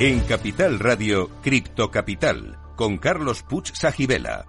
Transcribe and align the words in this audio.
En 0.00 0.20
Capital 0.20 0.78
Radio, 0.78 1.28
Cripto 1.42 1.90
Capital, 1.90 2.56
con 2.76 2.98
Carlos 2.98 3.42
Puch 3.42 3.72
Sajibela. 3.74 4.46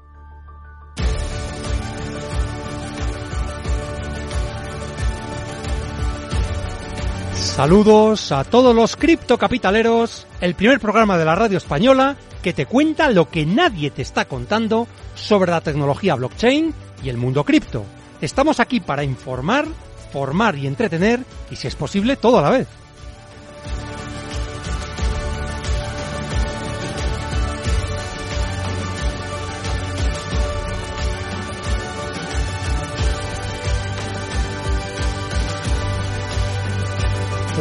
Saludos 7.33 8.32
a 8.32 8.43
todos 8.43 8.75
los 8.75 8.96
criptocapitaleros, 8.96 10.28
el 10.39 10.54
primer 10.54 10.79
programa 10.79 11.18
de 11.18 11.25
la 11.25 11.33
radio 11.33 11.57
española 11.57 12.15
que 12.43 12.54
te 12.54 12.68
cuenta 12.68 13.09
lo 13.09 13.31
que 13.31 13.47
nadie 13.47 13.89
te 13.89 14.04
está 14.04 14.25
contando 14.25 14.87
sobre 15.15 15.50
la 15.50 15.61
tecnología 15.61 16.14
blockchain 16.14 16.75
y 17.01 17.09
el 17.09 17.18
mundo 17.18 17.43
cripto. 17.43 17.86
Estamos 18.21 18.59
aquí 18.59 18.81
para 18.81 19.04
informar, 19.04 19.65
formar 20.14 20.56
y 20.59 20.68
entretener, 20.68 21.21
y 21.50 21.56
si 21.56 21.68
es 21.68 21.75
posible, 21.75 22.18
todo 22.18 22.37
a 22.37 22.43
la 22.43 22.51
vez. 22.51 22.68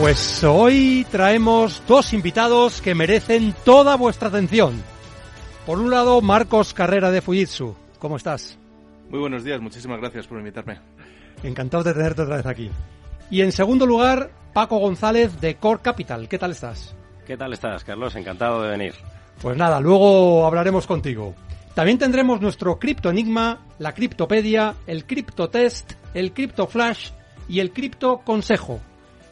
Pues 0.00 0.44
hoy 0.44 1.04
traemos 1.10 1.82
dos 1.88 2.12
invitados 2.12 2.80
que 2.80 2.94
merecen 2.94 3.52
toda 3.64 3.96
vuestra 3.96 4.28
atención. 4.28 4.80
Por 5.66 5.80
un 5.80 5.90
lado, 5.90 6.20
Marcos 6.20 6.72
Carrera 6.72 7.10
de 7.10 7.20
Fujitsu. 7.20 7.74
¿Cómo 7.98 8.16
estás? 8.16 8.56
Muy 9.10 9.18
buenos 9.18 9.42
días, 9.42 9.60
muchísimas 9.60 9.98
gracias 9.98 10.28
por 10.28 10.38
invitarme. 10.38 10.78
Encantado 11.42 11.82
de 11.82 11.94
tenerte 11.94 12.22
otra 12.22 12.36
vez 12.36 12.46
aquí. 12.46 12.70
Y 13.28 13.40
en 13.40 13.50
segundo 13.50 13.86
lugar, 13.86 14.30
Paco 14.52 14.78
González 14.78 15.40
de 15.40 15.56
Core 15.56 15.82
Capital. 15.82 16.28
¿Qué 16.28 16.38
tal 16.38 16.52
estás? 16.52 16.94
¿Qué 17.26 17.36
tal 17.36 17.52
estás, 17.52 17.82
Carlos? 17.82 18.14
Encantado 18.14 18.62
de 18.62 18.70
venir. 18.70 18.94
Pues 19.42 19.56
nada, 19.56 19.80
luego 19.80 20.46
hablaremos 20.46 20.86
contigo. 20.86 21.34
También 21.74 21.98
tendremos 21.98 22.40
nuestro 22.40 22.78
Cripto 22.78 23.10
Enigma, 23.10 23.66
la 23.80 23.94
Criptopedia, 23.94 24.76
el 24.86 25.06
Cripto 25.06 25.50
Test, 25.50 25.94
el 26.14 26.32
Cripto 26.32 26.68
Flash 26.68 27.10
y 27.48 27.58
el 27.58 27.72
Cripto 27.72 28.18
Consejo. 28.18 28.80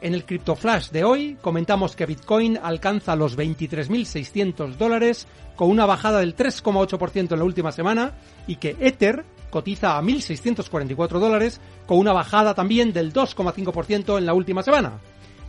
En 0.01 0.15
el 0.15 0.25
CryptoFlash 0.25 0.91
de 0.91 1.05
hoy 1.05 1.39
comentamos 1.41 1.97
que 1.97 2.07
Bitcoin 2.07 2.59
alcanza 2.63 3.17
los 3.17 3.37
23.600 3.37 4.77
dólares 4.77 5.27
con 5.57 5.71
una 5.71 5.87
bajada 5.87 6.21
del 6.21 6.37
3,8% 6.37 7.33
en 7.33 7.39
la 7.39 7.45
última 7.45 7.73
semana 7.73 8.13
y 8.47 8.57
que 8.57 8.77
Ether 8.79 9.25
cotiza 9.51 9.97
a 9.97 10.03
1.644 10.03 11.19
dólares 11.19 11.61
con 11.87 11.99
una 11.99 12.13
bajada 12.13 12.55
también 12.55 12.93
del 12.93 13.13
2,5% 13.13 14.19
en 14.19 14.27
la 14.27 14.35
última 14.35 14.63
semana. 14.63 15.01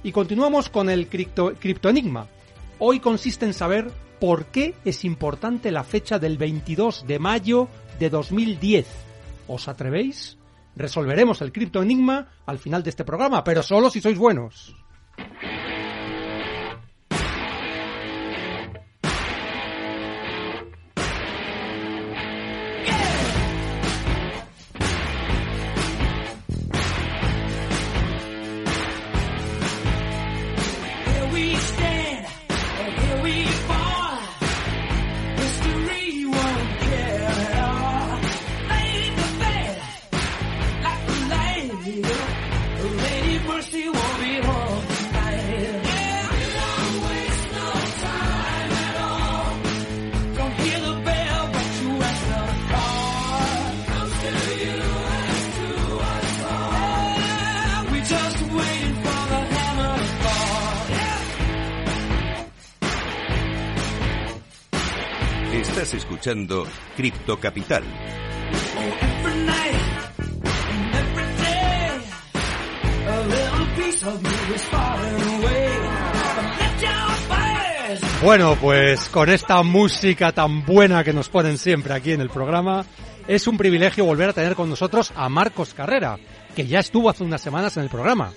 Y 0.02 0.14
continuamos 0.14 0.70
con 0.70 0.90
el 0.90 1.08
cripto, 1.08 1.54
criptoenigma. 1.60 2.28
Hoy 2.80 3.00
consiste 3.02 3.46
en 3.46 3.54
saber 3.54 3.92
por 4.20 4.46
qué 4.46 4.76
es 4.86 5.04
importante 5.04 5.72
la 5.72 5.84
fecha 5.84 6.20
del 6.20 6.38
22 6.38 7.06
de 7.06 7.20
mayo 7.20 7.68
de 8.00 8.10
2010. 8.10 8.88
¿Os 9.48 9.68
atrevéis? 9.68 10.37
Resolveremos 10.78 11.42
el 11.42 11.52
cripto 11.52 11.82
enigma 11.82 12.28
al 12.46 12.60
final 12.60 12.84
de 12.84 12.92
este 12.92 13.04
programa, 13.04 13.44
pero 13.44 13.64
solo 13.64 13.90
si 13.90 14.00
sois 14.00 14.18
buenos. 14.18 14.76
Escuchando. 66.28 66.68
Bueno, 78.24 78.58
pues 78.60 79.08
con 79.10 79.30
esta 79.30 79.62
música 79.64 80.32
tan 80.32 80.66
buena 80.66 81.04
que 81.04 81.14
nos 81.14 81.30
ponen 81.30 81.58
siempre 81.58 81.94
aquí 81.94 82.12
en 82.12 82.22
el 82.22 82.30
programa, 82.30 82.86
es 83.28 83.48
un 83.48 83.58
privilegio 83.58 84.06
volver 84.06 84.30
a 84.30 84.34
tener 84.34 84.56
con 84.56 84.70
nosotros 84.70 85.14
a 85.16 85.30
Marcos 85.30 85.74
Carrera, 85.74 86.18
que 86.56 86.66
ya 86.66 86.80
estuvo 86.80 87.10
hace 87.10 87.24
unas 87.24 87.42
semanas 87.42 87.78
en 87.78 87.84
el 87.84 87.90
programa. 87.90 88.34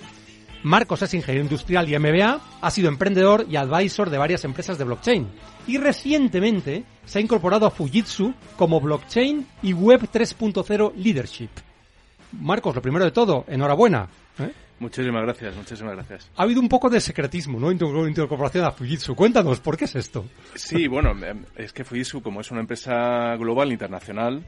Marcos 0.63 1.01
es 1.01 1.13
ingeniero 1.13 1.43
industrial 1.43 1.89
y 1.89 1.97
MBA, 1.97 2.39
ha 2.61 2.71
sido 2.71 2.87
emprendedor 2.87 3.47
y 3.49 3.55
advisor 3.55 4.09
de 4.09 4.19
varias 4.19 4.45
empresas 4.45 4.77
de 4.77 4.83
blockchain 4.83 5.27
y 5.67 5.77
recientemente 5.77 6.85
se 7.05 7.19
ha 7.19 7.21
incorporado 7.21 7.65
a 7.65 7.71
Fujitsu 7.71 8.33
como 8.55 8.79
blockchain 8.79 9.47
y 9.63 9.73
web 9.73 10.01
3.0 10.11 10.93
leadership. 10.95 11.49
Marcos, 12.39 12.75
lo 12.75 12.81
primero 12.81 13.05
de 13.05 13.11
todo, 13.11 13.45
enhorabuena. 13.47 14.07
¿eh? 14.39 14.51
Muchísimas 14.79 15.21
gracias, 15.23 15.55
muchísimas 15.55 15.93
gracias. 15.93 16.31
Ha 16.35 16.43
habido 16.43 16.61
un 16.61 16.69
poco 16.69 16.89
de 16.89 16.99
secretismo, 16.99 17.59
¿no? 17.59 17.71
Incorporación 17.71 18.65
a 18.65 18.71
Fujitsu. 18.71 19.15
Cuéntanos, 19.15 19.59
¿por 19.59 19.77
qué 19.77 19.85
es 19.85 19.95
esto? 19.95 20.25
Sí, 20.55 20.87
bueno, 20.89 21.13
es 21.55 21.73
que 21.73 21.83
Fujitsu, 21.83 22.21
como 22.21 22.41
es 22.41 22.49
una 22.51 22.61
empresa 22.61 23.35
global, 23.35 23.71
internacional, 23.71 24.43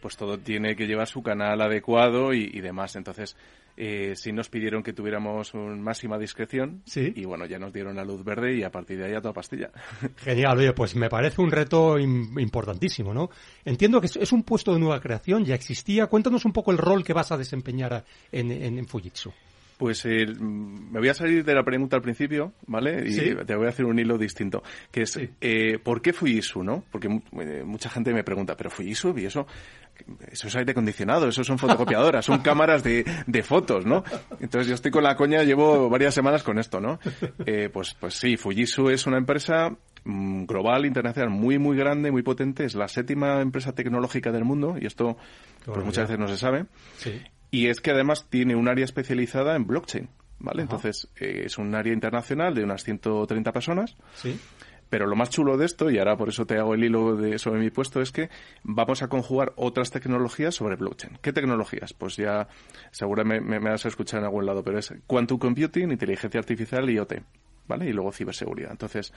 pues 0.00 0.16
todo 0.16 0.38
tiene 0.38 0.76
que 0.76 0.86
llevar 0.86 1.06
su 1.06 1.22
canal 1.22 1.60
adecuado 1.60 2.34
y, 2.34 2.50
y 2.52 2.60
demás. 2.60 2.96
Entonces, 2.96 3.36
eh, 3.76 4.14
sí 4.16 4.32
nos 4.32 4.48
pidieron 4.48 4.82
que 4.82 4.92
tuviéramos 4.92 5.54
un 5.54 5.80
máxima 5.80 6.18
discreción 6.18 6.82
¿Sí? 6.86 7.12
y 7.16 7.24
bueno, 7.24 7.46
ya 7.46 7.58
nos 7.58 7.72
dieron 7.72 7.96
la 7.96 8.04
luz 8.04 8.22
verde 8.24 8.54
y 8.56 8.62
a 8.62 8.70
partir 8.70 8.98
de 8.98 9.06
ahí 9.06 9.14
a 9.14 9.20
toda 9.20 9.34
pastilla. 9.34 9.70
Genial, 10.16 10.58
oye, 10.58 10.72
pues 10.72 10.94
me 10.96 11.08
parece 11.08 11.40
un 11.40 11.50
reto 11.50 11.98
im- 11.98 12.40
importantísimo, 12.40 13.12
¿no? 13.14 13.30
Entiendo 13.64 14.00
que 14.00 14.06
es, 14.06 14.16
es 14.16 14.32
un 14.32 14.42
puesto 14.42 14.72
de 14.72 14.80
nueva 14.80 15.00
creación, 15.00 15.44
ya 15.44 15.54
existía. 15.54 16.06
Cuéntanos 16.06 16.44
un 16.44 16.52
poco 16.52 16.70
el 16.72 16.78
rol 16.78 17.04
que 17.04 17.12
vas 17.12 17.32
a 17.32 17.36
desempeñar 17.36 18.04
en, 18.32 18.50
en- 18.50 18.78
en 18.78 18.86
Fujitsu. 18.86 19.32
Pues 19.80 20.04
eh, 20.04 20.26
me 20.38 20.98
voy 20.98 21.08
a 21.08 21.14
salir 21.14 21.42
de 21.42 21.54
la 21.54 21.62
pregunta 21.64 21.96
al 21.96 22.02
principio, 22.02 22.52
¿vale? 22.66 23.02
Y 23.08 23.12
Sí. 23.12 23.34
te 23.46 23.54
voy 23.56 23.64
a 23.64 23.70
hacer 23.70 23.86
un 23.86 23.98
hilo 23.98 24.18
distinto, 24.18 24.62
que 24.92 25.02
es, 25.04 25.12
Sí. 25.12 25.30
eh, 25.40 25.78
¿por 25.82 26.02
qué 26.02 26.12
Fujitsu, 26.12 26.62
no? 26.62 26.84
Porque 26.92 27.08
eh, 27.08 27.62
mucha 27.64 27.88
gente 27.88 28.12
me 28.12 28.22
pregunta, 28.22 28.58
¿pero 28.58 28.68
Fujitsu 28.68 29.14
y 29.18 29.24
eso? 29.24 29.46
Eso 30.30 30.48
es 30.48 30.56
aire 30.56 30.72
acondicionado, 30.72 31.28
eso 31.28 31.42
son 31.44 31.56
fotocopiadoras, 31.58 32.26
son 32.26 32.40
cámaras 32.40 32.82
de, 32.84 33.06
de 33.26 33.42
fotos, 33.42 33.86
¿no? 33.86 34.04
Entonces 34.38 34.68
yo 34.68 34.74
estoy 34.74 34.90
con 34.90 35.02
la 35.02 35.16
coña, 35.16 35.42
llevo 35.44 35.88
varias 35.88 36.12
semanas 36.12 36.42
con 36.42 36.58
esto, 36.58 36.78
¿no? 36.78 36.98
Eh, 37.46 37.70
pues, 37.72 37.94
pues 37.98 38.12
sí, 38.14 38.36
Fujitsu 38.36 38.90
es 38.90 39.06
una 39.06 39.16
empresa 39.16 39.74
mm, 40.04 40.44
global, 40.44 40.84
internacional, 40.84 41.30
muy, 41.30 41.58
muy 41.58 41.74
grande, 41.74 42.10
muy 42.10 42.22
potente, 42.22 42.66
es 42.66 42.74
la 42.74 42.86
séptima 42.86 43.40
empresa 43.40 43.72
tecnológica 43.72 44.30
del 44.30 44.44
mundo, 44.44 44.76
y 44.78 44.84
esto 44.84 45.16
pues 45.64 45.82
muchas 45.86 46.04
veces 46.04 46.18
no 46.18 46.28
se 46.28 46.36
sabe. 46.36 46.66
Sí. 46.98 47.18
Y 47.50 47.66
es 47.66 47.80
que 47.80 47.90
además 47.90 48.26
tiene 48.30 48.54
un 48.54 48.68
área 48.68 48.84
especializada 48.84 49.56
en 49.56 49.66
blockchain, 49.66 50.08
¿vale? 50.38 50.62
Ajá. 50.62 50.74
Entonces, 50.76 51.08
eh, 51.20 51.42
es 51.46 51.58
un 51.58 51.74
área 51.74 51.92
internacional 51.92 52.54
de 52.54 52.62
unas 52.64 52.84
130 52.84 53.52
personas, 53.52 53.96
Sí. 54.14 54.38
pero 54.88 55.06
lo 55.06 55.16
más 55.16 55.30
chulo 55.30 55.56
de 55.56 55.66
esto, 55.66 55.90
y 55.90 55.98
ahora 55.98 56.16
por 56.16 56.28
eso 56.28 56.46
te 56.46 56.58
hago 56.58 56.74
el 56.74 56.84
hilo 56.84 57.16
de, 57.16 57.38
sobre 57.38 57.60
mi 57.60 57.70
puesto, 57.70 58.00
es 58.00 58.12
que 58.12 58.28
vamos 58.62 59.02
a 59.02 59.08
conjugar 59.08 59.52
otras 59.56 59.90
tecnologías 59.90 60.54
sobre 60.54 60.76
blockchain. 60.76 61.18
¿Qué 61.22 61.32
tecnologías? 61.32 61.92
Pues 61.92 62.16
ya 62.16 62.48
seguramente 62.90 63.44
me, 63.44 63.58
me 63.60 63.70
vas 63.70 63.84
a 63.84 63.88
escuchar 63.88 64.20
en 64.20 64.26
algún 64.26 64.46
lado, 64.46 64.62
pero 64.62 64.78
es 64.78 64.92
quantum 65.06 65.38
computing, 65.38 65.90
inteligencia 65.90 66.38
artificial 66.40 66.88
y 66.90 66.94
IoT, 66.94 67.14
¿vale? 67.68 67.86
Y 67.88 67.92
luego 67.92 68.12
ciberseguridad. 68.12 68.70
Entonces, 68.72 69.12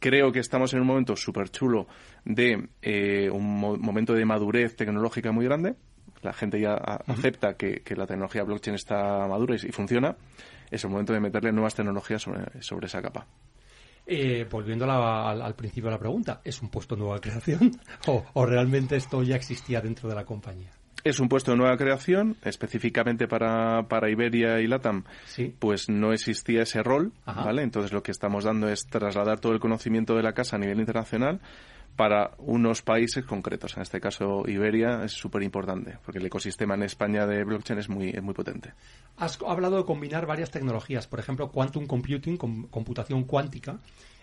creo 0.00 0.32
que 0.32 0.38
estamos 0.40 0.72
en 0.74 0.80
un 0.80 0.86
momento 0.86 1.16
súper 1.16 1.48
chulo 1.50 1.86
de 2.24 2.68
eh, 2.82 3.30
un 3.32 3.58
mo- 3.58 3.76
momento 3.76 4.14
de 4.14 4.24
madurez 4.24 4.76
tecnológica 4.76 5.32
muy 5.32 5.44
grande. 5.44 5.74
La 6.24 6.32
gente 6.32 6.58
ya 6.60 6.72
a- 6.74 7.02
acepta 7.06 7.54
que, 7.56 7.82
que 7.82 7.94
la 7.94 8.06
tecnología 8.06 8.42
blockchain 8.42 8.74
está 8.74 9.26
madura 9.28 9.54
y, 9.54 9.66
y 9.68 9.72
funciona. 9.72 10.16
Es 10.70 10.82
el 10.84 10.90
momento 10.90 11.12
de 11.12 11.20
meterle 11.20 11.52
nuevas 11.52 11.74
tecnologías 11.74 12.22
sobre, 12.22 12.62
sobre 12.62 12.86
esa 12.86 13.00
capa. 13.02 13.26
Eh, 14.06 14.46
volviendo 14.50 14.84
a 14.84 14.88
la- 14.88 15.30
al, 15.30 15.42
al 15.42 15.54
principio 15.54 15.88
de 15.88 15.96
la 15.96 15.98
pregunta, 16.00 16.40
¿es 16.44 16.60
un 16.60 16.68
puesto 16.70 16.94
de 16.94 17.02
nueva 17.02 17.20
creación 17.20 17.70
o, 18.06 18.24
o 18.34 18.46
realmente 18.46 18.96
esto 18.96 19.22
ya 19.22 19.36
existía 19.36 19.80
dentro 19.80 20.08
de 20.08 20.14
la 20.14 20.24
compañía? 20.24 20.70
Es 21.04 21.20
un 21.20 21.28
puesto 21.28 21.50
de 21.50 21.58
nueva 21.58 21.76
creación, 21.76 22.36
específicamente 22.42 23.28
para, 23.28 23.82
para 23.88 24.08
Iberia 24.10 24.60
y 24.60 24.66
LATAM, 24.66 25.04
Sí. 25.26 25.54
pues 25.58 25.90
no 25.90 26.14
existía 26.14 26.62
ese 26.62 26.82
rol, 26.82 27.12
Ajá. 27.26 27.44
¿vale? 27.44 27.62
Entonces 27.62 27.92
lo 27.92 28.02
que 28.02 28.10
estamos 28.10 28.44
dando 28.44 28.70
es 28.70 28.86
trasladar 28.86 29.38
todo 29.38 29.52
el 29.52 29.60
conocimiento 29.60 30.14
de 30.16 30.22
la 30.22 30.32
casa 30.32 30.56
a 30.56 30.58
nivel 30.58 30.80
internacional 30.80 31.40
para 31.96 32.32
unos 32.38 32.82
países 32.82 33.24
concretos. 33.24 33.76
En 33.76 33.82
este 33.82 34.00
caso, 34.00 34.42
Iberia 34.46 35.04
es 35.04 35.12
súper 35.12 35.42
importante, 35.42 35.98
porque 36.04 36.18
el 36.18 36.26
ecosistema 36.26 36.74
en 36.74 36.82
España 36.82 37.26
de 37.26 37.44
blockchain 37.44 37.78
es 37.78 37.88
muy, 37.88 38.10
es 38.10 38.22
muy 38.22 38.34
potente. 38.34 38.72
Has 39.16 39.38
hablado 39.46 39.76
de 39.76 39.84
combinar 39.84 40.26
varias 40.26 40.50
tecnologías, 40.50 41.06
por 41.06 41.20
ejemplo, 41.20 41.50
quantum 41.50 41.86
computing, 41.86 42.36
com- 42.36 42.66
computación 42.68 43.24
cuántica. 43.24 43.78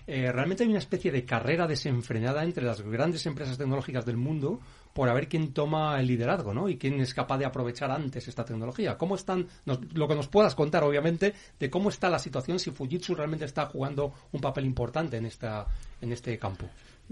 Eh, 0.08 0.32
realmente 0.32 0.64
hay 0.64 0.70
una 0.70 0.80
especie 0.80 1.12
de 1.12 1.24
carrera 1.26 1.68
desenfrenada 1.68 2.44
entre 2.44 2.66
las 2.66 2.82
grandes 2.82 3.26
empresas 3.28 3.58
tecnológicas 3.58 4.04
del 4.04 4.18
mundo 4.18 4.60
por 4.94 5.08
a 5.08 5.14
ver 5.14 5.30
quién 5.30 5.54
toma 5.54 5.98
el 6.00 6.08
liderazgo, 6.08 6.54
¿no? 6.54 6.68
Y 6.68 6.78
quién 6.78 7.00
es 7.00 7.14
capaz 7.14 7.38
de 7.38 7.46
aprovechar 7.46 7.92
antes 7.92 8.28
esta 8.28 8.44
tecnología. 8.44 8.98
¿Cómo 8.98 9.16
están, 9.16 9.48
lo 9.94 10.08
que 10.08 10.16
nos 10.16 10.28
puedas 10.28 10.56
contar, 10.56 10.84
obviamente, 10.84 11.34
de 11.60 11.70
cómo 11.70 11.90
está 11.90 12.10
la 12.10 12.20
situación, 12.20 12.60
si 12.60 12.72
Fujitsu 12.72 13.14
realmente 13.16 13.46
está 13.46 13.68
jugando 13.68 14.12
un 14.32 14.42
papel 14.42 14.66
importante 14.66 15.18
en 15.18 15.28
esta, 15.28 15.68
en 16.02 16.12
este 16.12 16.38
campo? 16.38 16.68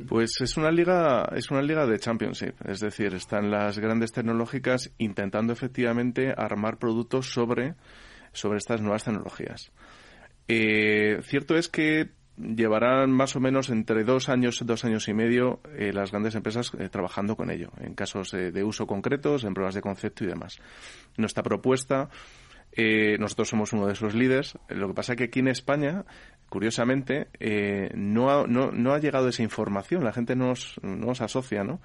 Pues 0.07 0.39
es 0.41 0.55
una 0.57 0.71
liga, 0.71 1.29
es 1.35 1.51
una 1.51 1.61
liga 1.61 1.85
de 1.85 1.99
championship, 1.99 2.55
es 2.65 2.79
decir, 2.79 3.13
están 3.13 3.49
las 3.51 3.79
grandes 3.79 4.11
tecnológicas 4.11 4.91
intentando 4.97 5.51
efectivamente 5.51 6.33
armar 6.35 6.77
productos 6.77 7.31
sobre, 7.31 7.75
sobre 8.31 8.59
estas 8.59 8.81
nuevas 8.81 9.03
tecnologías. 9.03 9.71
Eh, 10.47 11.19
cierto 11.23 11.55
es 11.55 11.69
que 11.69 12.11
llevarán 12.37 13.11
más 13.11 13.35
o 13.35 13.39
menos 13.39 13.69
entre 13.69 14.03
dos 14.03 14.29
años, 14.29 14.63
dos 14.65 14.85
años 14.85 15.07
y 15.09 15.13
medio 15.13 15.59
eh, 15.75 15.91
las 15.91 16.11
grandes 16.11 16.35
empresas 16.35 16.71
eh, 16.79 16.87
trabajando 16.89 17.35
con 17.35 17.51
ello, 17.51 17.71
en 17.79 17.93
casos 17.93 18.31
de 18.31 18.63
uso 18.63 18.87
concretos, 18.87 19.43
en 19.43 19.53
pruebas 19.53 19.75
de 19.75 19.81
concepto 19.81 20.23
y 20.23 20.27
demás. 20.27 20.59
Nuestra 21.17 21.43
propuesta, 21.43 22.09
eh, 22.71 23.17
nosotros 23.19 23.49
somos 23.49 23.73
uno 23.73 23.87
de 23.87 23.93
esos 23.93 24.13
líderes. 24.15 24.57
Lo 24.69 24.87
que 24.87 24.93
pasa 24.93 25.13
es 25.13 25.17
que 25.17 25.23
aquí 25.25 25.39
en 25.39 25.47
España, 25.49 26.05
curiosamente, 26.49 27.27
eh, 27.39 27.91
no, 27.95 28.29
ha, 28.31 28.47
no, 28.47 28.71
no 28.71 28.93
ha 28.93 28.99
llegado 28.99 29.27
esa 29.29 29.43
información. 29.43 30.03
La 30.03 30.13
gente 30.13 30.35
no 30.35 30.51
os, 30.51 30.79
no 30.81 31.09
os 31.11 31.21
asocia, 31.21 31.63
¿no? 31.63 31.81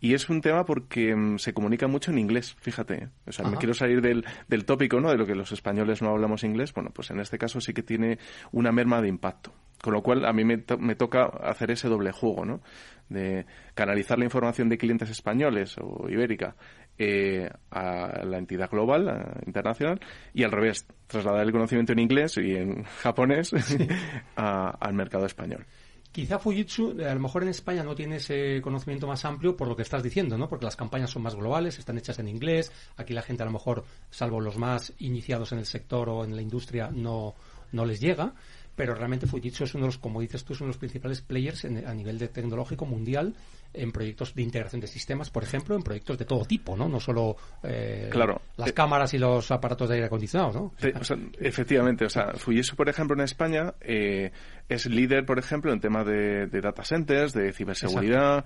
Y 0.00 0.14
es 0.14 0.28
un 0.28 0.40
tema 0.40 0.64
porque 0.64 1.14
mm, 1.14 1.38
se 1.38 1.54
comunica 1.54 1.86
mucho 1.86 2.10
en 2.10 2.18
inglés, 2.18 2.56
fíjate. 2.60 3.08
O 3.26 3.30
sea, 3.32 3.44
me 3.46 3.56
quiero 3.58 3.72
salir 3.74 4.00
del, 4.00 4.24
del 4.48 4.64
tópico, 4.64 5.00
¿no? 5.00 5.10
De 5.10 5.16
lo 5.16 5.26
que 5.26 5.36
los 5.36 5.52
españoles 5.52 6.02
no 6.02 6.10
hablamos 6.10 6.42
inglés. 6.42 6.72
Bueno, 6.74 6.90
pues 6.92 7.10
en 7.12 7.20
este 7.20 7.38
caso 7.38 7.60
sí 7.60 7.72
que 7.72 7.84
tiene 7.84 8.18
una 8.50 8.72
merma 8.72 9.00
de 9.00 9.06
impacto. 9.08 9.52
Con 9.80 9.92
lo 9.94 10.02
cual, 10.02 10.24
a 10.24 10.32
mí 10.32 10.44
me, 10.44 10.58
to- 10.58 10.78
me 10.78 10.94
toca 10.96 11.24
hacer 11.24 11.70
ese 11.70 11.88
doble 11.88 12.10
juego, 12.12 12.44
¿no? 12.44 12.62
De 13.08 13.46
canalizar 13.74 14.18
la 14.18 14.24
información 14.24 14.68
de 14.68 14.78
clientes 14.78 15.08
españoles 15.10 15.76
o 15.80 16.08
ibérica 16.08 16.56
eh, 16.98 17.50
a 17.70 18.24
la 18.24 18.38
entidad 18.38 18.70
global, 18.70 19.08
a- 19.08 19.40
internacional, 19.46 20.00
y 20.34 20.44
al 20.44 20.52
revés, 20.52 20.86
trasladar 21.06 21.42
el 21.46 21.52
conocimiento 21.52 21.92
en 21.92 21.98
inglés 21.98 22.36
y 22.38 22.54
en 22.56 22.84
japonés 22.84 23.52
a- 24.36 24.70
al 24.80 24.94
mercado 24.94 25.26
español. 25.26 25.66
Quizá 26.12 26.38
Fujitsu, 26.38 26.94
eh, 27.00 27.06
a 27.08 27.14
lo 27.14 27.20
mejor 27.20 27.42
en 27.42 27.48
España 27.48 27.82
no 27.82 27.94
tiene 27.94 28.16
ese 28.16 28.60
conocimiento 28.60 29.06
más 29.06 29.24
amplio 29.24 29.56
por 29.56 29.66
lo 29.66 29.74
que 29.74 29.80
estás 29.82 30.02
diciendo, 30.02 30.36
¿no? 30.36 30.46
Porque 30.46 30.66
las 30.66 30.76
campañas 30.76 31.08
son 31.10 31.22
más 31.22 31.34
globales, 31.34 31.78
están 31.78 31.96
hechas 31.96 32.18
en 32.18 32.28
inglés. 32.28 32.70
Aquí 32.98 33.14
la 33.14 33.22
gente, 33.22 33.42
a 33.42 33.46
lo 33.46 33.52
mejor, 33.52 33.84
salvo 34.10 34.38
los 34.38 34.58
más 34.58 34.92
iniciados 34.98 35.52
en 35.52 35.58
el 35.60 35.64
sector 35.66 36.10
o 36.10 36.24
en 36.24 36.36
la 36.36 36.42
industria, 36.42 36.90
no, 36.92 37.34
no 37.72 37.86
les 37.86 37.98
llega. 38.00 38.34
Pero 38.76 38.94
realmente 38.94 39.26
Fujitsu 39.26 39.64
es 39.64 39.74
uno 39.74 39.84
de 39.84 39.88
los, 39.88 39.98
como 39.98 40.20
dices 40.20 40.44
tú, 40.44 40.52
es 40.52 40.60
uno 40.60 40.66
de 40.68 40.72
los 40.72 40.78
principales 40.78 41.22
players 41.22 41.64
en- 41.64 41.86
a 41.86 41.94
nivel 41.94 42.18
de 42.18 42.28
tecnológico 42.28 42.84
mundial 42.84 43.34
en 43.74 43.92
proyectos 43.92 44.34
de 44.34 44.42
integración 44.42 44.80
de 44.80 44.86
sistemas, 44.86 45.30
por 45.30 45.42
ejemplo, 45.42 45.74
en 45.74 45.82
proyectos 45.82 46.18
de 46.18 46.24
todo 46.24 46.44
tipo, 46.44 46.76
¿no? 46.76 46.88
No 46.88 47.00
solo 47.00 47.36
eh, 47.62 48.08
Claro. 48.10 48.40
las 48.56 48.68
Eh, 48.70 48.74
cámaras 48.74 49.14
y 49.14 49.18
los 49.18 49.50
aparatos 49.50 49.88
de 49.88 49.94
aire 49.96 50.06
acondicionado, 50.06 50.52
¿no? 50.52 50.72
O 51.00 51.04
sea, 51.04 51.16
efectivamente, 51.40 52.04
o 52.04 52.10
sea, 52.10 52.32
Fujitsu, 52.34 52.76
por 52.76 52.88
ejemplo, 52.88 53.14
en 53.16 53.22
España 53.22 53.74
eh, 53.80 54.30
es 54.68 54.86
líder, 54.86 55.24
por 55.24 55.38
ejemplo, 55.38 55.72
en 55.72 55.80
temas 55.80 56.06
de, 56.06 56.46
de 56.46 56.60
data 56.60 56.84
centers, 56.84 57.32
de 57.32 57.52
ciberseguridad, 57.52 58.44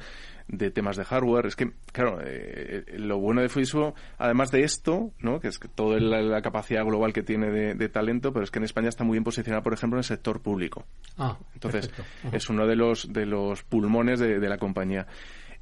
de 0.48 0.70
temas 0.70 0.96
de 0.96 1.04
hardware. 1.04 1.46
Es 1.46 1.56
que, 1.56 1.72
claro, 1.92 2.18
eh, 2.22 2.84
lo 2.98 3.18
bueno 3.18 3.42
de 3.42 3.48
Fujitsu, 3.48 3.94
además 4.18 4.50
de 4.50 4.62
esto, 4.62 5.10
¿no? 5.20 5.40
que 5.40 5.48
es 5.48 5.58
que 5.58 5.68
toda 5.68 5.98
la, 5.98 6.20
la 6.22 6.40
capacidad 6.42 6.84
global 6.84 7.12
que 7.12 7.22
tiene 7.22 7.50
de, 7.50 7.74
de 7.74 7.88
talento, 7.88 8.32
pero 8.32 8.44
es 8.44 8.50
que 8.50 8.58
en 8.58 8.64
España 8.64 8.88
está 8.88 9.02
muy 9.04 9.14
bien 9.14 9.24
posicionada, 9.24 9.62
por 9.62 9.72
ejemplo, 9.74 9.96
en 9.96 10.00
el 10.00 10.04
sector 10.04 10.40
público. 10.40 10.84
Ah, 11.18 11.36
Entonces, 11.54 11.90
es 12.32 12.48
uno 12.48 12.66
de 12.66 12.76
los, 12.76 13.12
de 13.12 13.26
los 13.26 13.62
pulmones 13.64 14.20
de, 14.20 14.38
de 14.38 14.48
la 14.48 14.58
compañía. 14.58 15.06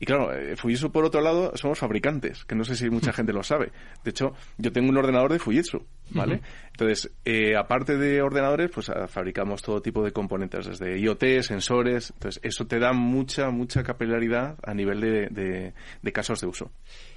Y 0.05 0.07
claro, 0.07 0.35
eh, 0.35 0.55
Fujitsu, 0.55 0.93
por 0.93 1.03
otro 1.07 1.23
lado, 1.23 1.53
somos 1.57 1.79
fabricantes, 1.79 2.45
que 2.45 2.55
no 2.55 2.63
sé 2.63 2.77
si 2.77 2.91
mucha 2.91 3.11
gente 3.15 3.33
lo 3.33 3.43
sabe. 3.43 3.73
De 4.05 4.11
hecho, 4.11 4.35
yo 4.59 4.71
tengo 4.71 4.91
un 4.91 4.99
ordenador 4.99 5.33
de 5.33 5.39
Fujitsu, 5.39 5.83
¿vale? 6.11 6.43
Entonces, 6.73 7.11
eh, 7.25 7.57
aparte 7.57 7.97
de 7.97 8.21
ordenadores, 8.21 8.71
pues 8.71 8.91
ah, 8.91 9.09
fabricamos 9.09 9.63
todo 9.63 9.81
tipo 9.81 10.05
de 10.05 10.13
componentes, 10.13 10.67
desde 10.67 10.99
IoT, 11.01 11.41
sensores. 11.41 12.11
Entonces, 12.11 12.39
eso 12.45 12.67
te 12.67 12.79
da 12.79 12.93
mucha, 12.93 13.49
mucha 13.49 13.83
capilaridad 13.83 14.59
a 14.63 14.75
nivel 14.75 15.01
de, 15.01 15.29
de- 15.31 15.73
de 16.03 16.13
casos 16.13 16.39
de 16.43 16.49
uso. 16.49 16.71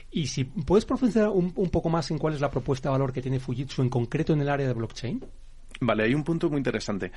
Y 0.09 0.27
si 0.27 0.45
puedes 0.45 0.85
profundizar 0.85 1.27
un, 1.27 1.51
un 1.57 1.69
poco 1.69 1.89
más 1.89 2.09
en 2.11 2.17
cuál 2.19 2.35
es 2.35 2.39
la 2.39 2.49
propuesta 2.49 2.87
de 2.87 2.93
valor 2.93 3.11
que 3.11 3.21
tiene 3.21 3.41
Fujitsu 3.41 3.81
en 3.81 3.89
concreto 3.89 4.31
en 4.31 4.39
el 4.39 4.47
área 4.47 4.65
de 4.65 4.73
blockchain. 4.73 5.25
Vale, 5.81 6.03
hay 6.05 6.15
un 6.15 6.23
punto 6.23 6.49
muy 6.49 6.57
interesante. 6.57 7.11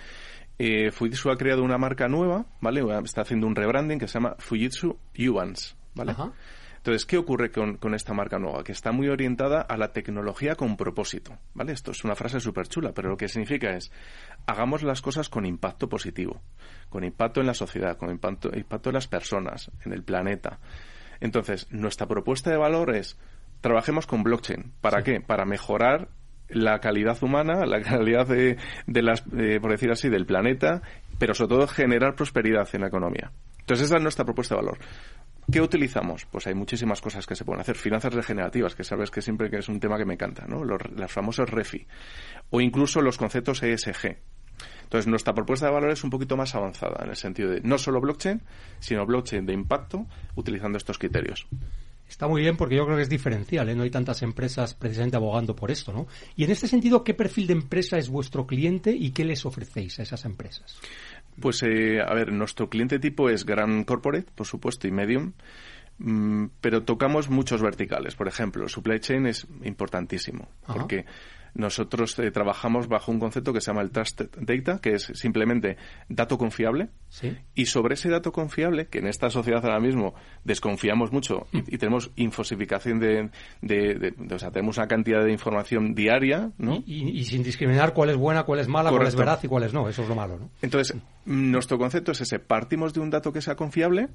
Eh, 0.59 0.91
Fujitsu 0.91 1.31
ha 1.31 1.37
creado 1.37 1.63
una 1.63 1.79
marca 1.79 2.09
nueva, 2.09 2.47
¿vale? 2.61 2.83
Está 3.05 3.23
haciendo 3.23 3.47
un 3.47 3.57
rebranding 3.57 3.99
que 3.99 4.09
se 4.09 4.15
llama 4.15 4.37
Fujitsu 4.39 4.99
Uvance, 5.19 5.75
¿vale? 5.95 6.13
Ajá. 6.13 6.33
Entonces, 6.81 7.05
¿qué 7.05 7.19
ocurre 7.19 7.51
con, 7.51 7.77
con 7.77 7.95
esta 7.95 8.15
marca 8.15 8.39
nueva? 8.39 8.65
Que 8.65 8.73
está 8.73 8.91
muy 8.91 9.09
orientada 9.09 9.61
a 9.61 9.77
la 9.77 9.93
tecnología 9.93 10.55
con 10.55 10.79
propósito, 10.79 11.39
¿vale? 11.53 11.73
Esto 11.73 11.91
es 11.91 12.05
una 12.05 12.15
frase 12.15 12.41
súper 12.41 12.69
chula, 12.69 12.93
pero 12.95 13.11
lo 13.11 13.19
que 13.19 13.29
significa 13.29 13.77
es, 13.77 13.93
hagamos 14.47 14.83
las 14.83 15.03
cosas 15.03 15.29
con 15.29 15.45
impacto 15.45 15.91
positivo, 15.91 16.41
con 16.89 17.05
impacto 17.05 17.41
en 17.41 17.49
la 17.49 17.55
sociedad, 17.55 17.99
con 17.99 18.11
impacto, 18.11 18.49
impacto 18.57 18.89
en 18.89 18.95
las 18.95 19.09
personas, 19.09 19.71
en 19.85 19.93
el 19.93 20.03
planeta. 20.03 20.59
Entonces, 21.21 21.67
nuestra 21.71 22.07
propuesta 22.07 22.51
de 22.51 22.57
valor 22.57 22.97
es, 22.97 23.19
trabajemos 23.61 24.07
con 24.07 24.23
blockchain. 24.23 24.73
¿Para 24.81 25.03
qué? 25.03 25.21
Para 25.21 25.45
mejorar 25.45 26.09
la 26.53 26.79
calidad 26.81 27.23
humana, 27.23 27.65
la 27.67 27.81
calidad 27.81 28.27
de, 28.27 28.57
de 28.87 29.03
las, 29.03 29.23
por 29.23 29.71
decir 29.71 29.91
así, 29.91 30.09
del 30.09 30.27
planeta, 30.27 30.83
pero 31.19 31.35
sobre 31.35 31.57
todo 31.57 31.67
generar 31.67 32.15
prosperidad 32.15 32.69
en 32.73 32.81
la 32.83 32.89
economía. 32.89 33.31
Entonces 33.61 33.87
esa 33.87 33.97
es 33.97 34.03
nuestra 34.03 34.25
propuesta 34.25 34.55
de 34.55 34.63
valor. 34.63 34.79
¿Qué 35.51 35.61
utilizamos? 35.61 36.27
Pues 36.27 36.47
hay 36.47 36.55
muchísimas 36.55 37.01
cosas 37.01 37.27
que 37.27 37.35
se 37.35 37.45
pueden 37.45 37.61
hacer. 37.61 37.77
Finanzas 37.77 38.15
regenerativas, 38.15 38.75
que 38.75 38.85
sabes 38.85 39.11
que 39.11 39.21
siempre 39.21 39.51
que 39.51 39.59
es 39.59 39.69
un 39.69 39.81
tema 39.81 39.99
que 39.99 40.05
me 40.05 40.15
encanta, 40.15 40.47
¿no? 40.47 40.65
Los, 40.65 40.81
las 40.97 41.11
famosas 41.11 41.51
REFI. 41.51 41.87
O 42.51 42.61
incluso 42.61 43.01
los 43.01 43.19
conceptos 43.19 43.63
ESG. 43.63 44.17
Entonces, 44.83 45.07
nuestra 45.07 45.33
propuesta 45.33 45.67
de 45.67 45.73
valor 45.73 45.91
es 45.91 46.05
un 46.05 46.11
poquito 46.11 46.37
más 46.37 46.55
avanzada, 46.55 47.03
en 47.05 47.11
el 47.11 47.17
sentido 47.17 47.51
de 47.51 47.61
no 47.63 47.79
solo 47.79 48.01
blockchain, 48.01 48.43
sino 48.79 49.07
blockchain 49.07 49.47
de 49.47 49.53
impacto, 49.53 50.07
utilizando 50.35 50.79
estos 50.79 50.99
criterios. 50.99 51.47
Está 52.11 52.27
muy 52.27 52.43
bien 52.43 52.57
porque 52.57 52.75
yo 52.75 52.85
creo 52.85 52.97
que 52.97 53.05
es 53.05 53.09
diferencial, 53.09 53.69
¿eh? 53.69 53.77
no 53.77 53.85
hay 53.85 53.91
tantas 53.91 54.21
empresas 54.23 54.75
precisamente 54.75 55.17
abogando 55.17 55.55
por 55.55 55.71
esto, 55.71 55.93
¿no? 55.93 56.09
Y 56.35 56.43
en 56.43 56.51
este 56.51 56.67
sentido, 56.67 57.05
¿qué 57.05 57.15
perfil 57.15 57.47
de 57.47 57.53
empresa 57.53 57.99
es 57.99 58.09
vuestro 58.09 58.49
cliente 58.49 58.91
y 58.91 59.13
qué 59.13 59.25
les 59.25 59.47
ofrecéis 59.47 60.01
a 60.01 60.03
esas 60.03 60.25
empresas? 60.25 60.77
Pues, 61.41 61.63
eh, 61.63 62.01
a 62.05 62.13
ver, 62.13 62.33
nuestro 62.33 62.69
cliente 62.69 62.99
tipo 62.99 63.31
es 63.31 63.47
Gran 63.47 63.85
Corporate, 63.85 64.27
por 64.35 64.45
supuesto, 64.45 64.89
y 64.89 64.91
Medium, 64.91 65.35
mm, 65.99 66.47
pero 66.61 66.83
tocamos 66.83 67.31
muchos 67.31 67.63
verticales. 67.63 68.17
Por 68.17 68.27
ejemplo, 68.27 68.69
supply 68.69 68.99
chain 68.99 69.27
es 69.27 69.47
importantísimo, 69.63 70.49
Ajá. 70.65 70.81
porque 70.81 71.07
nosotros 71.55 72.19
eh, 72.19 72.31
trabajamos 72.31 72.89
bajo 72.89 73.11
un 73.13 73.19
concepto 73.21 73.53
que 73.53 73.61
se 73.61 73.69
llama 73.71 73.83
el 73.83 73.91
Trusted 73.91 74.29
Data, 74.41 74.81
que 74.81 74.95
es 74.95 75.11
simplemente 75.15 75.77
dato 76.09 76.39
confiable, 76.39 76.89
Sí. 77.09 77.37
y 77.55 77.67
sobre 77.67 77.95
ese 77.95 78.09
dato 78.09 78.33
confiable, 78.33 78.87
que 78.87 78.99
en 78.99 79.07
esta 79.09 79.31
sociedad 79.31 79.65
ahora 79.65 79.81
mismo 79.81 80.15
desconfiamos 80.45 81.13
mucho 81.13 81.47
y, 81.53 81.75
y 81.75 81.79
tenemos 81.79 82.11
infosificación 82.17 82.99
de, 83.01 83.31
de- 83.63 83.95
de- 83.95 84.11
de- 84.17 84.35
O 84.35 84.39
sea, 84.39 84.51
tenemos 84.51 84.77
una 84.79 84.87
cantidad 84.89 85.25
de 85.25 85.33
información 85.33 85.95
diaria, 85.95 86.53
¿no? 86.59 86.83
Y, 86.87 87.03
y- 87.11 87.19
y 87.21 87.25
sin 87.25 87.43
discriminar 87.43 87.93
cuál 87.95 88.11
es 88.11 88.17
buena, 88.17 88.45
cuál 88.45 88.61
es 88.61 88.69
mala, 88.69 88.91
cuál 88.91 89.07
es 89.07 89.17
veraz 89.17 89.43
y 89.45 89.49
cuál 89.49 89.65
es 89.65 89.73
no. 89.75 89.89
Eso 89.89 90.03
es 90.03 90.09
lo 90.09 90.15
malo, 90.15 90.39
¿no? 90.39 90.51
Entonces, 90.63 90.97
mm, 91.25 91.51
nuestro 91.51 91.79
concepto 91.79 92.13
es 92.13 92.21
ese. 92.21 92.39
Partimos 92.39 92.95
de 92.95 93.01
un 93.01 93.11
dato 93.11 93.33
que 93.33 93.41
sea 93.43 93.57
confiable 93.57 94.09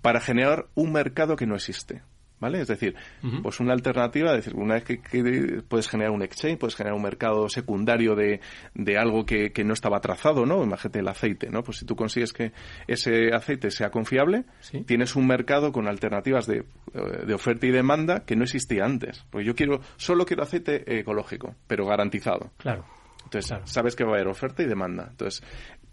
para 0.00 0.20
generar 0.20 0.66
un 0.74 0.92
mercado 0.92 1.36
que 1.36 1.46
no 1.46 1.54
existe. 1.54 2.02
¿Vale? 2.42 2.60
Es 2.60 2.66
decir, 2.66 2.96
pues 3.40 3.60
una 3.60 3.72
alternativa, 3.72 4.32
es 4.32 4.44
decir, 4.44 4.54
una 4.58 4.74
vez 4.74 4.82
que, 4.82 5.00
que 5.00 5.62
puedes 5.68 5.88
generar 5.88 6.10
un 6.10 6.22
exchange, 6.24 6.58
puedes 6.58 6.74
generar 6.74 6.96
un 6.96 7.02
mercado 7.04 7.48
secundario 7.48 8.16
de, 8.16 8.40
de 8.74 8.98
algo 8.98 9.24
que, 9.24 9.52
que 9.52 9.62
no 9.62 9.74
estaba 9.74 10.00
trazado, 10.00 10.44
¿no? 10.44 10.64
Imagínate 10.64 10.98
el 10.98 11.06
aceite, 11.06 11.48
¿no? 11.50 11.62
Pues 11.62 11.78
si 11.78 11.84
tú 11.86 11.94
consigues 11.94 12.32
que 12.32 12.50
ese 12.88 13.32
aceite 13.32 13.70
sea 13.70 13.90
confiable, 13.90 14.44
Sí. 14.58 14.82
tienes 14.82 15.14
un 15.14 15.28
mercado 15.28 15.70
con 15.70 15.86
alternativas 15.86 16.48
de, 16.48 16.64
eh, 16.94 17.26
de 17.26 17.32
oferta 17.34 17.64
y 17.64 17.70
demanda 17.70 18.24
que 18.26 18.34
no 18.34 18.42
existía 18.42 18.84
antes. 18.84 19.24
Porque 19.30 19.46
yo 19.46 19.54
quiero, 19.54 19.80
solo 19.96 20.26
quiero 20.26 20.42
aceite 20.42 20.98
ecológico, 20.98 21.54
pero 21.68 21.86
garantizado. 21.86 22.50
Claro. 22.56 22.84
Entonces, 23.22 23.48
Claro. 23.50 23.66
sabes 23.68 23.94
que 23.94 24.02
va 24.02 24.10
a 24.10 24.14
haber 24.16 24.26
oferta 24.26 24.64
y 24.64 24.66
demanda. 24.66 25.06
Entonces, 25.10 25.44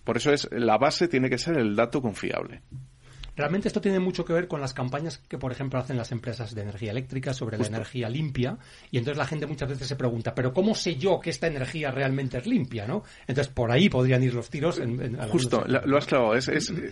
por 0.04 0.18
eso 0.18 0.32
es 0.34 0.50
la 0.52 0.80
base 0.80 1.08
tiene 1.08 1.30
que 1.30 1.38
ser 1.38 1.60
el 1.60 1.76
dato 1.76 2.02
confiable. 2.02 2.64
Realmente 3.40 3.70
esto 3.70 3.80
tiene 3.80 4.00
mucho 4.00 4.26
que 4.26 4.34
ver 4.34 4.50
con 4.50 4.60
las 4.60 4.74
campañas 4.74 5.18
que, 5.18 5.38
por 5.38 5.54
ejemplo, 5.54 5.80
hacen 5.80 5.96
las 5.96 6.12
empresas 6.12 6.54
de 6.54 6.62
energía 6.62 6.92
eléctrica 6.92 7.34
sobre 7.34 7.58
la 7.58 7.68
energía 7.68 8.10
limpia. 8.10 8.58
Y 8.92 8.98
entonces 8.98 9.18
la 9.18 9.26
gente 9.26 9.48
muchas 9.48 9.70
veces 9.70 9.88
se 9.88 9.96
pregunta, 9.96 10.36
¿pero 10.36 10.52
cómo 10.52 10.76
sé 10.76 10.98
yo 10.98 11.22
que 11.22 11.30
esta 11.30 11.48
energía 11.48 11.90
realmente 11.90 12.38
es 12.38 12.46
limpia? 12.46 12.86
¿no? 12.86 13.04
Entonces 13.28 13.48
por 13.48 13.72
ahí 13.72 13.88
podrían 13.88 14.22
ir 14.24 14.34
los 14.34 14.50
tiros. 14.50 14.78
En, 14.80 15.18
Justo, 15.30 15.64
lo, 15.66 15.98
has 15.98 16.06
clavado. 16.06 16.36
Es, 16.36 16.50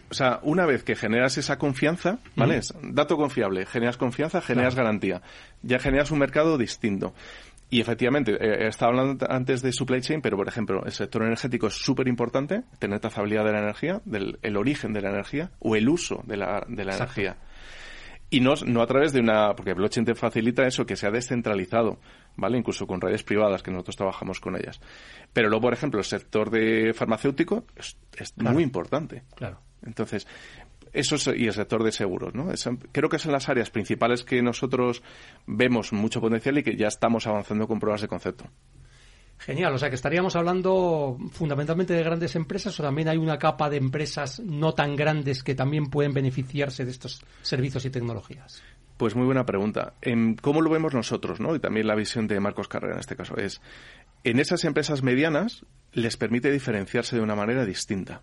o 0.10 0.14
sea, 0.14 0.40
una 0.42 0.66
vez 0.66 0.86
que 0.86 0.96
generas 0.96 1.38
esa 1.38 1.58
confianza, 1.58 2.20
¿vale? 2.38 2.62
dato 2.82 3.18
confiable, 3.18 3.66
generas 3.66 3.98
confianza, 3.98 4.40
generas 4.40 4.74
garantía. 4.74 5.22
Ya 5.64 5.80
generas 5.80 6.12
un 6.12 6.20
mercado 6.20 6.58
distinto. 6.58 7.14
Y 7.70 7.82
efectivamente, 7.82 8.32
eh, 8.40 8.68
estaba 8.68 8.92
hablando 8.92 9.26
antes 9.30 9.62
de 9.62 9.74
supply 9.74 10.02
chain, 10.02 10.22
pero 10.22 10.38
por 10.38 10.48
ejemplo, 10.48 10.84
el 10.86 10.92
sector 10.92 11.24
energético 11.24 11.68
es 11.68 11.74
súper 11.74 12.08
importante, 12.08 12.64
tener 12.80 13.00
trazabilidad 13.00 13.44
de 13.44 13.52
la 13.52 13.60
energía, 13.60 14.02
del 14.06 14.40
el 14.42 14.56
origen 14.56 14.94
de 14.94 15.02
la 15.02 15.10
energía 15.10 15.52
o 15.60 15.76
el 15.76 15.90
uso 15.90 16.24
de 16.26 16.38
la, 16.38 16.66
de 16.68 16.86
la 16.86 16.96
energía. 16.96 17.38
Y 18.30 18.42
no, 18.42 18.56
no 18.66 18.82
a 18.82 18.88
través 18.88 19.14
de 19.14 19.22
una, 19.22 19.54
porque 19.56 19.74
blockchain 19.74 20.06
te 20.06 20.16
facilita 20.16 20.66
eso, 20.66 20.86
que 20.86 20.98
sea 20.98 21.12
descentralizado, 21.12 22.00
¿vale? 22.36 22.58
Incluso 22.58 22.86
con 22.86 23.00
redes 23.00 23.24
privadas, 23.24 23.64
que 23.64 23.72
nosotros 23.72 23.96
trabajamos 23.96 24.42
con 24.42 24.58
ellas. 24.58 24.82
Pero 25.32 25.48
luego, 25.50 25.64
por 25.64 25.74
ejemplo, 25.74 26.00
el 26.00 26.06
sector 26.06 26.50
de 26.50 26.94
farmacéutico 26.94 27.66
es, 27.76 27.98
muy 28.36 28.64
importante. 28.64 29.24
Claro. 29.36 29.62
Entonces, 29.86 30.28
eso 30.98 31.34
y 31.34 31.48
el 31.48 31.54
sector 31.54 31.84
de 31.84 31.92
seguros, 31.92 32.34
¿no? 32.34 32.50
creo 32.92 33.10
que 33.10 33.20
son 33.20 33.32
las 33.32 33.50
áreas 33.50 33.70
principales 33.70 34.24
que 34.24 34.42
nosotros 34.42 35.04
vemos 35.46 35.94
mucho 35.94 36.20
potencial 36.20 36.58
y 36.58 36.64
que 36.64 36.76
ya 36.76 36.88
estamos 36.88 37.28
avanzando 37.28 37.68
con 37.68 37.80
pruebas 37.80 38.02
de 38.02 38.08
concepto. 38.08 38.46
Genial, 39.40 39.74
o 39.74 39.78
sea 39.78 39.90
que 39.90 39.96
estaríamos 39.96 40.36
hablando 40.36 41.18
fundamentalmente 41.32 41.94
de 41.94 42.04
grandes 42.04 42.36
empresas 42.36 42.80
o 42.80 42.84
también 42.84 43.08
hay 43.08 43.18
una 43.18 43.38
capa 43.38 43.70
de 43.70 43.78
empresas 43.78 44.40
no 44.40 44.74
tan 44.74 44.96
grandes 44.96 45.44
que 45.44 45.54
también 45.54 45.92
pueden 45.92 46.14
beneficiarse 46.14 46.86
de 46.86 46.92
estos 46.92 47.24
servicios 47.44 47.86
y 47.86 47.92
tecnologías. 47.92 48.64
Pues 48.98 49.16
muy 49.16 49.26
buena 49.26 49.46
pregunta. 49.46 49.94
¿Cómo 50.42 50.62
lo 50.62 50.72
vemos 50.72 50.96
nosotros, 50.96 51.40
no? 51.40 51.56
Y 51.56 51.60
también 51.60 51.86
la 51.86 51.94
visión 51.94 52.28
de 52.28 52.40
Marcos 52.40 52.68
Carrera 52.68 52.96
en 52.96 53.00
este 53.00 53.16
caso 53.16 53.38
es 53.38 53.62
en 54.24 54.40
esas 54.40 54.64
empresas 54.66 55.04
medianas 55.04 55.66
les 55.94 56.18
permite 56.18 56.52
diferenciarse 56.52 57.16
de 57.16 57.22
una 57.22 57.36
manera 57.36 57.64
distinta 57.64 58.22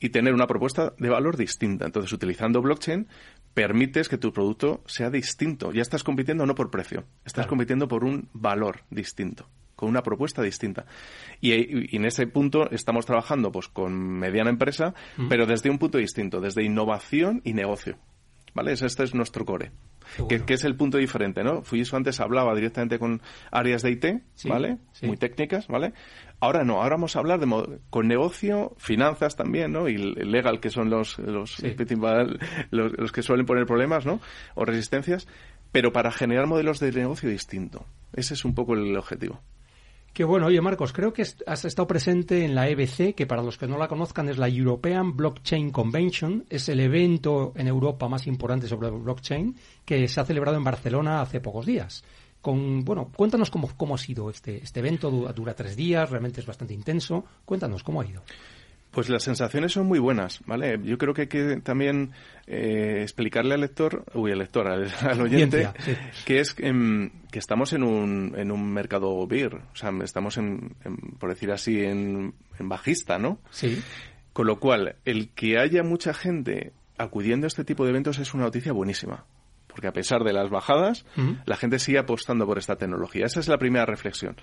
y 0.00 0.10
tener 0.10 0.34
una 0.34 0.46
propuesta 0.46 0.94
de 0.98 1.08
valor 1.08 1.36
distinta. 1.36 1.86
Entonces, 1.86 2.12
utilizando 2.12 2.62
blockchain, 2.62 3.08
permites 3.54 4.08
que 4.08 4.18
tu 4.18 4.32
producto 4.32 4.82
sea 4.86 5.10
distinto. 5.10 5.72
Ya 5.72 5.82
estás 5.82 6.04
compitiendo 6.04 6.46
no 6.46 6.54
por 6.54 6.70
precio, 6.70 7.04
estás 7.24 7.46
compitiendo 7.46 7.88
por 7.88 8.04
un 8.04 8.28
valor 8.32 8.82
distinto 8.90 9.48
con 9.78 9.88
una 9.88 10.02
propuesta 10.02 10.42
distinta. 10.42 10.86
Y, 11.40 11.94
en 11.96 12.04
ese 12.04 12.26
punto 12.26 12.68
estamos 12.72 13.06
trabajando 13.06 13.52
pues 13.52 13.68
con 13.68 13.94
mediana 13.96 14.50
empresa, 14.50 14.92
pero 15.28 15.46
desde 15.46 15.70
un 15.70 15.78
punto 15.78 15.98
distinto, 15.98 16.40
desde 16.40 16.64
innovación 16.64 17.42
y 17.44 17.52
negocio. 17.52 17.96
¿Vale? 18.54 18.72
Este 18.72 19.04
es 19.04 19.14
nuestro 19.14 19.44
core. 19.44 19.70
Que, 20.28 20.54
es 20.54 20.64
el 20.64 20.76
punto 20.76 20.98
diferente, 20.98 21.44
¿no? 21.44 21.62
Fujisu 21.62 21.96
antes 21.96 22.20
hablaba 22.20 22.54
directamente 22.54 22.98
con 22.98 23.20
áreas 23.50 23.82
de 23.82 23.90
IT, 23.90 24.06
¿vale? 24.44 24.78
Muy 25.02 25.16
técnicas, 25.16 25.68
¿vale? 25.68 25.92
Ahora 26.40 26.64
no, 26.64 26.82
ahora 26.82 26.96
vamos 26.96 27.16
a 27.16 27.18
hablar 27.18 27.40
de 27.40 27.78
con 27.90 28.06
negocio, 28.06 28.74
finanzas 28.78 29.36
también, 29.36 29.72
¿no? 29.72 29.88
Y 29.88 29.96
legal, 29.96 30.60
que 30.60 30.70
son 30.70 30.88
los, 30.88 31.18
los, 31.18 31.60
los, 32.70 33.12
que 33.12 33.22
suelen 33.22 33.46
poner 33.46 33.66
problemas, 33.66 34.06
¿no? 34.06 34.20
O 34.54 34.64
resistencias, 34.64 35.26
pero 35.72 35.92
para 35.92 36.12
generar 36.12 36.46
modelos 36.46 36.78
de 36.80 36.92
negocio 36.92 37.28
distinto. 37.28 37.84
Ese 38.14 38.34
es 38.34 38.44
un 38.44 38.54
poco 38.54 38.74
el 38.74 38.96
objetivo. 38.96 39.42
Qué 40.18 40.24
bueno. 40.24 40.46
Oye, 40.46 40.60
Marcos, 40.60 40.92
creo 40.92 41.12
que 41.12 41.22
has 41.22 41.64
estado 41.64 41.86
presente 41.86 42.44
en 42.44 42.56
la 42.56 42.68
EBC, 42.68 43.14
que 43.14 43.24
para 43.24 43.40
los 43.40 43.56
que 43.56 43.68
no 43.68 43.78
la 43.78 43.86
conozcan 43.86 44.28
es 44.28 44.36
la 44.36 44.48
European 44.48 45.16
Blockchain 45.16 45.70
Convention. 45.70 46.44
Es 46.50 46.68
el 46.68 46.80
evento 46.80 47.52
en 47.54 47.68
Europa 47.68 48.08
más 48.08 48.26
importante 48.26 48.66
sobre 48.66 48.90
blockchain 48.90 49.54
que 49.84 50.08
se 50.08 50.20
ha 50.20 50.24
celebrado 50.24 50.56
en 50.56 50.64
Barcelona 50.64 51.20
hace 51.20 51.40
pocos 51.40 51.66
días 51.66 52.02
con, 52.40 52.84
bueno, 52.84 53.12
cuéntanos 53.16 53.48
cómo, 53.48 53.70
cómo 53.76 53.94
ha 53.94 53.98
sido 53.98 54.28
este, 54.28 54.56
este 54.56 54.80
evento, 54.80 55.08
dura, 55.08 55.54
tres 55.54 55.76
días, 55.76 56.10
realmente 56.10 56.40
es 56.40 56.46
bastante 56.46 56.74
intenso. 56.74 57.24
Cuéntanos 57.44 57.84
cómo 57.84 58.00
ha 58.00 58.06
ido. 58.06 58.24
Pues 58.98 59.10
las 59.10 59.22
sensaciones 59.22 59.70
son 59.70 59.86
muy 59.86 60.00
buenas, 60.00 60.40
¿vale? 60.44 60.76
Yo 60.82 60.98
creo 60.98 61.14
que 61.14 61.20
hay 61.20 61.26
que 61.28 61.60
también 61.60 62.10
eh, 62.48 62.98
explicarle 63.02 63.54
al 63.54 63.60
lector, 63.60 64.04
uy, 64.12 64.32
al 64.32 64.38
lector, 64.38 64.66
al, 64.66 64.90
oyente, 65.20 65.70
que 66.24 66.40
es 66.40 66.52
que 66.52 67.12
estamos 67.30 67.72
en 67.74 67.84
un, 67.84 68.34
en 68.36 68.50
un 68.50 68.72
mercado 68.72 69.24
beer, 69.28 69.54
o 69.54 69.76
sea, 69.76 69.92
estamos 70.02 70.36
en, 70.36 70.74
por 71.20 71.30
decir 71.30 71.52
así, 71.52 71.84
en, 71.84 72.34
en 72.58 72.68
bajista, 72.68 73.20
¿no? 73.20 73.38
Sí. 73.52 73.80
Con 74.32 74.48
lo 74.48 74.58
cual, 74.58 74.96
el 75.04 75.28
que 75.28 75.60
haya 75.60 75.84
mucha 75.84 76.12
gente 76.12 76.72
acudiendo 76.96 77.46
a 77.46 77.54
este 77.54 77.62
tipo 77.62 77.84
de 77.84 77.90
eventos 77.90 78.18
es 78.18 78.34
una 78.34 78.46
noticia 78.46 78.72
buenísima 78.72 79.26
porque 79.78 79.86
a 79.86 79.92
pesar 79.92 80.24
de 80.24 80.32
las 80.32 80.50
bajadas, 80.50 81.06
la 81.46 81.54
gente 81.54 81.78
sigue 81.78 82.00
apostando 82.00 82.44
por 82.46 82.58
esta 82.58 82.74
tecnología. 82.74 83.26
Esa 83.26 83.38
es 83.38 83.46
la 83.46 83.58
primera 83.58 83.86
reflexión. 83.86 84.34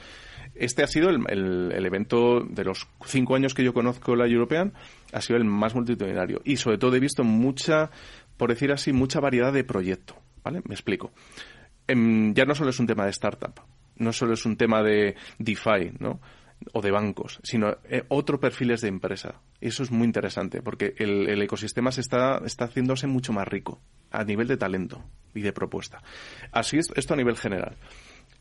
Este 0.54 0.82
ha 0.82 0.88
sido 0.88 1.10
el, 1.10 1.86
evento 1.86 2.40
de 2.40 2.64
los 2.64 2.88
cinco 3.04 3.36
años 3.36 3.54
que 3.54 3.62
yo 3.62 3.74
conozco 3.74 4.16
la 4.16 4.28
European, 4.28 4.72
ha 5.12 5.20
sido 5.20 5.36
el 5.36 5.44
más 5.44 5.76
multitudinario. 5.76 6.40
Y 6.46 6.56
sobre 6.56 6.78
todo 6.78 6.96
he 6.96 7.02
visto 7.02 7.26
mucha, 7.26 7.92
por 8.38 8.50
decir 8.50 8.72
así, 8.72 8.94
mucha 8.94 9.20
variedad 9.20 9.52
de 9.52 9.66
proyectos. 9.66 10.16
¿Vale? 10.42 10.62
Me 10.70 10.74
explico. 10.74 11.12
Em, 11.86 12.34
ya 12.34 12.46
no 12.46 12.56
solo 12.56 12.70
es 12.70 12.80
un 12.80 12.88
tema 12.88 13.04
de 13.04 13.10
startup, 13.10 13.60
no 13.98 14.14
solo 14.14 14.36
es 14.36 14.46
un 14.46 14.56
tema 14.56 14.84
de 14.84 15.18
DeFi, 15.38 15.98
¿no? 16.00 16.22
O 16.74 16.82
de 16.82 16.92
bancos, 16.92 17.40
sino 17.44 17.78
eh, 17.86 18.04
otro 18.10 18.40
perfiles 18.40 18.82
de 18.82 18.88
empresa. 18.88 19.42
Y 19.62 19.68
eso 19.68 19.84
es 19.84 19.92
muy 19.92 20.06
interesante 20.06 20.62
porque 20.62 20.96
el, 20.98 21.42
ecosistema 21.42 21.92
se 21.92 22.02
está, 22.02 22.42
está 22.46 22.66
haciéndose 22.66 23.08
mucho 23.08 23.34
más 23.34 23.48
rico 23.48 23.82
a 24.12 24.24
nivel 24.24 24.48
de 24.48 24.58
talento 24.58 25.04
y 25.34 25.42
de 25.42 25.54
propuesta. 25.54 26.02
Así 26.52 26.78
es 26.78 26.88
esto 26.96 27.14
a 27.14 27.18
nivel 27.18 27.38
general. 27.38 27.76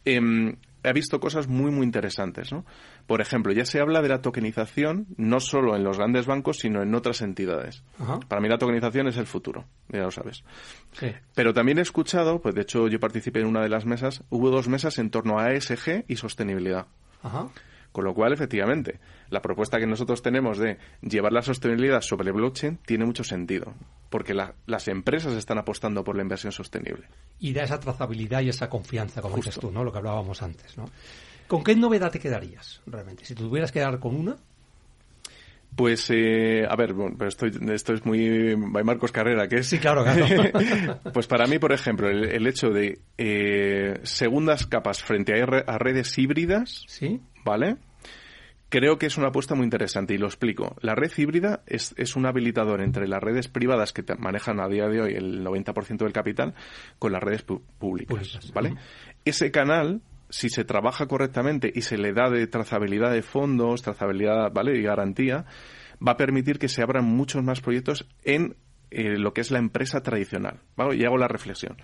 Eh, 0.04 0.56
he 0.84 0.92
visto 0.92 1.18
cosas 1.18 1.48
muy, 1.48 1.70
muy 1.70 1.84
interesantes. 1.84 2.52
¿no? 2.52 2.64
Por 3.06 3.20
ejemplo, 3.20 3.52
ya 3.52 3.64
se 3.64 3.80
habla 3.80 4.02
de 4.02 4.08
la 4.08 4.22
tokenización 4.22 5.06
no 5.16 5.40
solo 5.40 5.74
en 5.74 5.82
los 5.82 5.98
grandes 5.98 6.26
bancos, 6.26 6.58
sino 6.58 6.82
en 6.82 6.94
otras 6.94 7.22
entidades. 7.22 7.82
Para 8.28 8.40
mí 8.40 8.48
la 8.48 8.58
tokenización 8.58 9.08
es 9.08 9.16
el 9.16 9.26
futuro, 9.26 9.64
ya 9.88 10.00
lo 10.00 10.10
sabes. 10.10 10.44
Pero 11.34 11.52
también 11.52 11.78
he 11.78 11.82
escuchado, 11.82 12.40
pues 12.40 12.54
de 12.54 12.62
hecho 12.62 12.86
yo 12.88 13.00
participé 13.00 13.40
en 13.40 13.46
una 13.46 13.62
de 13.62 13.70
las 13.70 13.86
mesas, 13.86 14.22
hubo 14.28 14.50
dos 14.50 14.68
mesas 14.68 14.98
en 14.98 15.10
torno 15.10 15.38
a 15.38 15.52
ESG 15.52 16.04
y 16.06 16.16
sostenibilidad. 16.16 16.86
Ajá. 17.22 17.48
Con 17.94 18.02
lo 18.02 18.12
cual, 18.12 18.32
efectivamente, 18.32 18.98
la 19.30 19.40
propuesta 19.40 19.78
que 19.78 19.86
nosotros 19.86 20.20
tenemos 20.20 20.58
de 20.58 20.78
llevar 21.00 21.32
la 21.32 21.42
sostenibilidad 21.42 22.00
sobre 22.00 22.30
el 22.30 22.32
blockchain 22.32 22.78
tiene 22.84 23.04
mucho 23.04 23.22
sentido, 23.22 23.72
porque 24.10 24.34
las 24.34 24.88
empresas 24.88 25.34
están 25.34 25.58
apostando 25.58 26.02
por 26.02 26.16
la 26.16 26.22
inversión 26.22 26.50
sostenible. 26.50 27.06
Y 27.38 27.52
da 27.52 27.62
esa 27.62 27.78
trazabilidad 27.78 28.40
y 28.40 28.48
esa 28.48 28.68
confianza, 28.68 29.22
como 29.22 29.36
dices 29.36 29.60
tú, 29.60 29.70
¿no? 29.70 29.84
Lo 29.84 29.92
que 29.92 29.98
hablábamos 29.98 30.42
antes, 30.42 30.76
¿no? 30.76 30.86
¿Con 31.46 31.62
qué 31.62 31.76
novedad 31.76 32.10
te 32.10 32.18
quedarías, 32.18 32.82
realmente? 32.84 33.24
Si 33.24 33.36
tuvieras 33.36 33.70
que 33.70 33.78
quedar 33.78 34.00
con 34.00 34.16
una, 34.16 34.38
pues, 35.76 36.10
eh, 36.10 36.66
a 36.68 36.74
ver, 36.74 36.96
pero 37.16 37.28
esto, 37.28 37.46
esto 37.46 37.94
es 37.94 38.04
muy 38.04 38.56
Marcos 38.56 39.12
Carrera, 39.12 39.46
que 39.46 39.58
es... 39.58 39.68
Sí, 39.68 39.78
claro, 39.78 40.02
claro. 40.02 40.50
pues 41.12 41.28
para 41.28 41.46
mí, 41.46 41.60
por 41.60 41.70
ejemplo, 41.72 42.08
el, 42.08 42.46
hecho 42.48 42.70
de 42.70 42.98
eh, 43.18 44.00
segundas 44.02 44.66
capas 44.66 45.00
frente 45.00 45.32
a, 45.40 45.78
redes 45.78 46.18
híbridas, 46.18 46.84
¿Sí? 46.88 47.20
¿Vale? 47.44 47.76
Creo 48.68 48.98
que 48.98 49.06
es 49.06 49.16
una 49.16 49.28
apuesta 49.28 49.54
muy 49.54 49.64
interesante 49.64 50.14
y 50.14 50.18
lo 50.18 50.26
explico. 50.26 50.74
La 50.80 50.94
red 50.94 51.12
híbrida 51.16 51.62
es, 51.66 51.94
es 51.96 52.16
un 52.16 52.26
habilitador 52.26 52.80
entre 52.80 53.06
las 53.06 53.22
redes 53.22 53.46
privadas 53.46 53.92
que 53.92 54.02
manejan 54.18 54.58
a 54.58 54.68
día 54.68 54.88
de 54.88 55.00
hoy 55.00 55.14
el 55.14 55.44
90% 55.44 55.98
del 55.98 56.12
capital 56.12 56.54
con 56.98 57.12
las 57.12 57.22
redes 57.22 57.44
públicas, 57.44 58.52
¿vale? 58.52 58.74
Ese 59.24 59.50
canal 59.52 60.02
si 60.34 60.48
se 60.48 60.64
trabaja 60.64 61.06
correctamente 61.06 61.70
y 61.72 61.82
se 61.82 61.96
le 61.96 62.12
da 62.12 62.28
de 62.28 62.48
trazabilidad 62.48 63.12
de 63.12 63.22
fondos, 63.22 63.82
trazabilidad, 63.82 64.50
¿vale? 64.52 64.76
y 64.76 64.82
garantía, 64.82 65.44
va 66.06 66.12
a 66.12 66.16
permitir 66.16 66.58
que 66.58 66.68
se 66.68 66.82
abran 66.82 67.04
muchos 67.04 67.44
más 67.44 67.60
proyectos 67.60 68.08
en 68.24 68.56
eh, 68.90 69.16
lo 69.16 69.32
que 69.32 69.42
es 69.42 69.52
la 69.52 69.58
empresa 69.58 70.02
tradicional. 70.02 70.60
¿vale? 70.76 70.96
Y 70.96 71.04
hago 71.04 71.18
la 71.18 71.28
reflexión. 71.28 71.76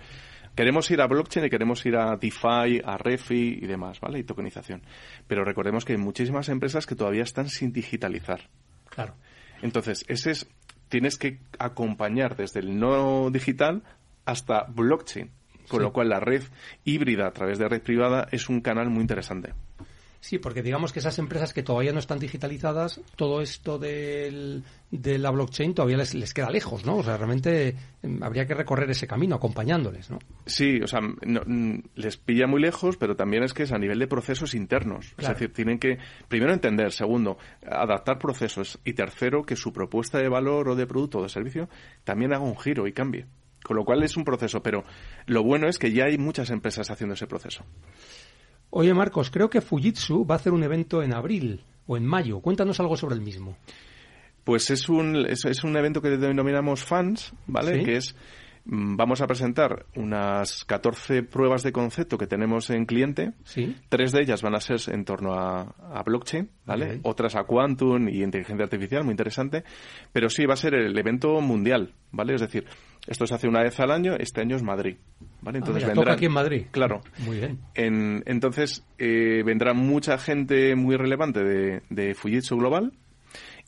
Queremos 0.55 0.91
ir 0.91 1.01
a 1.01 1.07
blockchain 1.07 1.45
y 1.45 1.49
queremos 1.49 1.85
ir 1.85 1.95
a 1.95 2.17
DeFi, 2.17 2.81
a 2.83 2.97
Refi 2.97 3.59
y 3.61 3.67
demás, 3.67 3.99
¿vale? 3.99 4.19
Y 4.19 4.23
tokenización. 4.23 4.81
Pero 5.27 5.45
recordemos 5.45 5.85
que 5.85 5.93
hay 5.93 5.97
muchísimas 5.97 6.49
empresas 6.49 6.85
que 6.85 6.95
todavía 6.95 7.23
están 7.23 7.49
sin 7.49 7.71
digitalizar. 7.71 8.49
Claro. 8.89 9.15
Entonces, 9.61 10.03
ese 10.07 10.31
es, 10.31 10.49
tienes 10.89 11.17
que 11.17 11.39
acompañar 11.57 12.35
desde 12.35 12.59
el 12.59 12.77
no 12.79 13.29
digital 13.31 13.83
hasta 14.25 14.63
blockchain. 14.63 15.31
Con 15.67 15.83
lo 15.83 15.93
cual 15.93 16.09
la 16.09 16.19
red 16.19 16.43
híbrida 16.83 17.27
a 17.27 17.31
través 17.31 17.57
de 17.57 17.69
red 17.69 17.81
privada 17.81 18.27
es 18.31 18.49
un 18.49 18.59
canal 18.59 18.89
muy 18.89 18.99
interesante. 18.99 19.53
Sí, 20.23 20.37
porque 20.37 20.61
digamos 20.61 20.93
que 20.93 20.99
esas 20.99 21.17
empresas 21.17 21.51
que 21.51 21.63
todavía 21.63 21.91
no 21.93 21.97
están 21.99 22.19
digitalizadas, 22.19 23.01
todo 23.15 23.41
esto 23.41 23.79
del, 23.79 24.63
de 24.91 25.17
la 25.17 25.31
blockchain 25.31 25.73
todavía 25.73 25.97
les, 25.97 26.13
les 26.13 26.31
queda 26.31 26.51
lejos, 26.51 26.85
¿no? 26.85 26.97
O 26.97 27.03
sea, 27.03 27.17
realmente 27.17 27.75
em, 28.03 28.21
habría 28.21 28.45
que 28.45 28.53
recorrer 28.53 28.87
ese 28.91 29.07
camino 29.07 29.35
acompañándoles, 29.35 30.11
¿no? 30.11 30.19
Sí, 30.45 30.79
o 30.79 30.85
sea, 30.85 30.99
no- 31.01 31.41
mm, 31.43 31.79
les 31.95 32.17
pilla 32.17 32.45
muy 32.45 32.61
lejos, 32.61 32.97
pero 32.97 33.15
también 33.15 33.41
es 33.41 33.53
que 33.55 33.63
es 33.63 33.71
a 33.71 33.79
nivel 33.79 33.97
de 33.97 34.05
procesos 34.05 34.53
internos. 34.53 35.11
Claro. 35.15 35.33
Es 35.33 35.39
decir, 35.39 35.53
tienen 35.55 35.79
que, 35.79 35.97
primero, 36.27 36.53
entender, 36.53 36.91
segundo, 36.91 37.39
adaptar 37.65 38.19
procesos 38.19 38.79
y 38.85 38.93
tercero, 38.93 39.41
que 39.41 39.55
su 39.55 39.73
propuesta 39.73 40.19
de 40.19 40.29
valor 40.29 40.69
o 40.69 40.75
de 40.75 40.85
producto 40.85 41.17
o 41.17 41.23
de 41.23 41.29
servicio 41.29 41.67
también 42.03 42.31
haga 42.31 42.43
un 42.43 42.57
giro 42.59 42.85
y 42.85 42.93
cambie. 42.93 43.25
Con 43.63 43.75
lo 43.75 43.85
cual 43.85 44.03
es 44.03 44.15
un 44.17 44.23
proceso, 44.23 44.61
pero 44.61 44.83
lo 45.25 45.43
bueno 45.43 45.67
es 45.67 45.79
que 45.79 45.91
ya 45.91 46.05
hay 46.05 46.17
muchas 46.19 46.51
empresas 46.51 46.91
haciendo 46.91 47.13
ese 47.15 47.25
proceso. 47.27 47.63
Oye, 48.73 48.93
Marcos, 48.93 49.29
creo 49.29 49.49
que 49.49 49.59
Fujitsu 49.59 50.25
va 50.25 50.35
a 50.35 50.37
hacer 50.37 50.53
un 50.53 50.63
evento 50.63 51.03
en 51.03 51.13
abril 51.13 51.61
o 51.87 51.97
en 51.97 52.05
mayo. 52.05 52.39
Cuéntanos 52.39 52.79
algo 52.79 52.95
sobre 52.95 53.15
el 53.15 53.21
mismo. 53.21 53.57
Pues 54.45 54.69
es 54.71 54.87
un, 54.87 55.25
es, 55.27 55.43
es 55.43 55.63
un 55.65 55.75
evento 55.75 56.01
que 56.01 56.09
denominamos 56.09 56.83
fans, 56.83 57.33
¿vale? 57.47 57.79
Sí. 57.79 57.83
Que 57.83 57.97
es, 57.97 58.15
mm, 58.63 58.95
vamos 58.95 59.19
a 59.19 59.27
presentar 59.27 59.85
unas 59.97 60.63
14 60.63 61.21
pruebas 61.23 61.63
de 61.63 61.73
concepto 61.73 62.17
que 62.17 62.27
tenemos 62.27 62.69
en 62.69 62.85
cliente. 62.85 63.33
Sí. 63.43 63.75
Tres 63.89 64.13
de 64.13 64.21
ellas 64.21 64.41
van 64.41 64.55
a 64.55 64.61
ser 64.61 64.79
en 64.87 65.03
torno 65.03 65.33
a, 65.33 65.75
a 65.93 66.01
blockchain, 66.03 66.49
¿vale? 66.65 67.01
Otras 67.03 67.35
a 67.35 67.43
quantum 67.43 68.07
y 68.07 68.23
inteligencia 68.23 68.63
artificial, 68.63 69.03
muy 69.03 69.11
interesante. 69.11 69.65
Pero 70.13 70.29
sí, 70.29 70.45
va 70.45 70.53
a 70.53 70.57
ser 70.57 70.75
el 70.75 70.97
evento 70.97 71.41
mundial, 71.41 71.93
¿vale? 72.11 72.35
Es 72.35 72.41
decir, 72.41 72.65
esto 73.05 73.27
se 73.27 73.35
hace 73.35 73.49
una 73.49 73.63
vez 73.63 73.77
al 73.81 73.91
año, 73.91 74.15
este 74.17 74.39
año 74.39 74.55
es 74.55 74.63
Madrid, 74.63 74.95
¿vale? 75.41 75.59
Ah, 75.63 75.69
mira, 75.73 75.93
toca 75.93 76.13
aquí 76.13 76.25
en 76.25 76.31
Madrid. 76.33 76.65
Claro. 76.71 77.01
Muy 77.19 77.37
bien. 77.37 77.59
En- 77.75 78.23
entonces, 78.25 78.83
eh, 78.97 79.43
vendrá 79.45 79.73
mucha 79.73 80.17
gente 80.17 80.75
muy 80.75 80.95
relevante 80.97 81.43
de, 81.43 81.81
de 81.89 82.13
Fujitsu 82.15 82.57
Global 82.57 82.93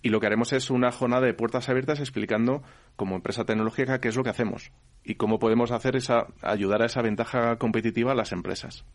y 0.02 0.10
lo 0.10 0.20
que 0.20 0.28
haremos 0.28 0.52
es 0.54 0.70
una 0.70 0.92
jornada 0.92 1.26
de 1.26 1.34
puertas 1.34 1.70
abiertas 1.70 2.00
explicando 2.00 2.62
como 2.96 3.16
empresa 3.16 3.46
tecnológica 3.46 4.00
qué 4.00 4.10
es 4.10 4.16
lo 4.16 4.24
que 4.24 4.30
hacemos 4.30 4.72
y 5.04 5.16
cómo 5.16 5.40
podemos 5.40 5.72
hacer 5.72 5.96
esa, 5.96 6.28
ayudar 6.42 6.82
a 6.82 6.86
esa 6.86 7.02
ventaja 7.02 7.58
competitiva 7.58 8.12
a 8.12 8.16
las 8.16 8.32
empresas. 8.32 8.86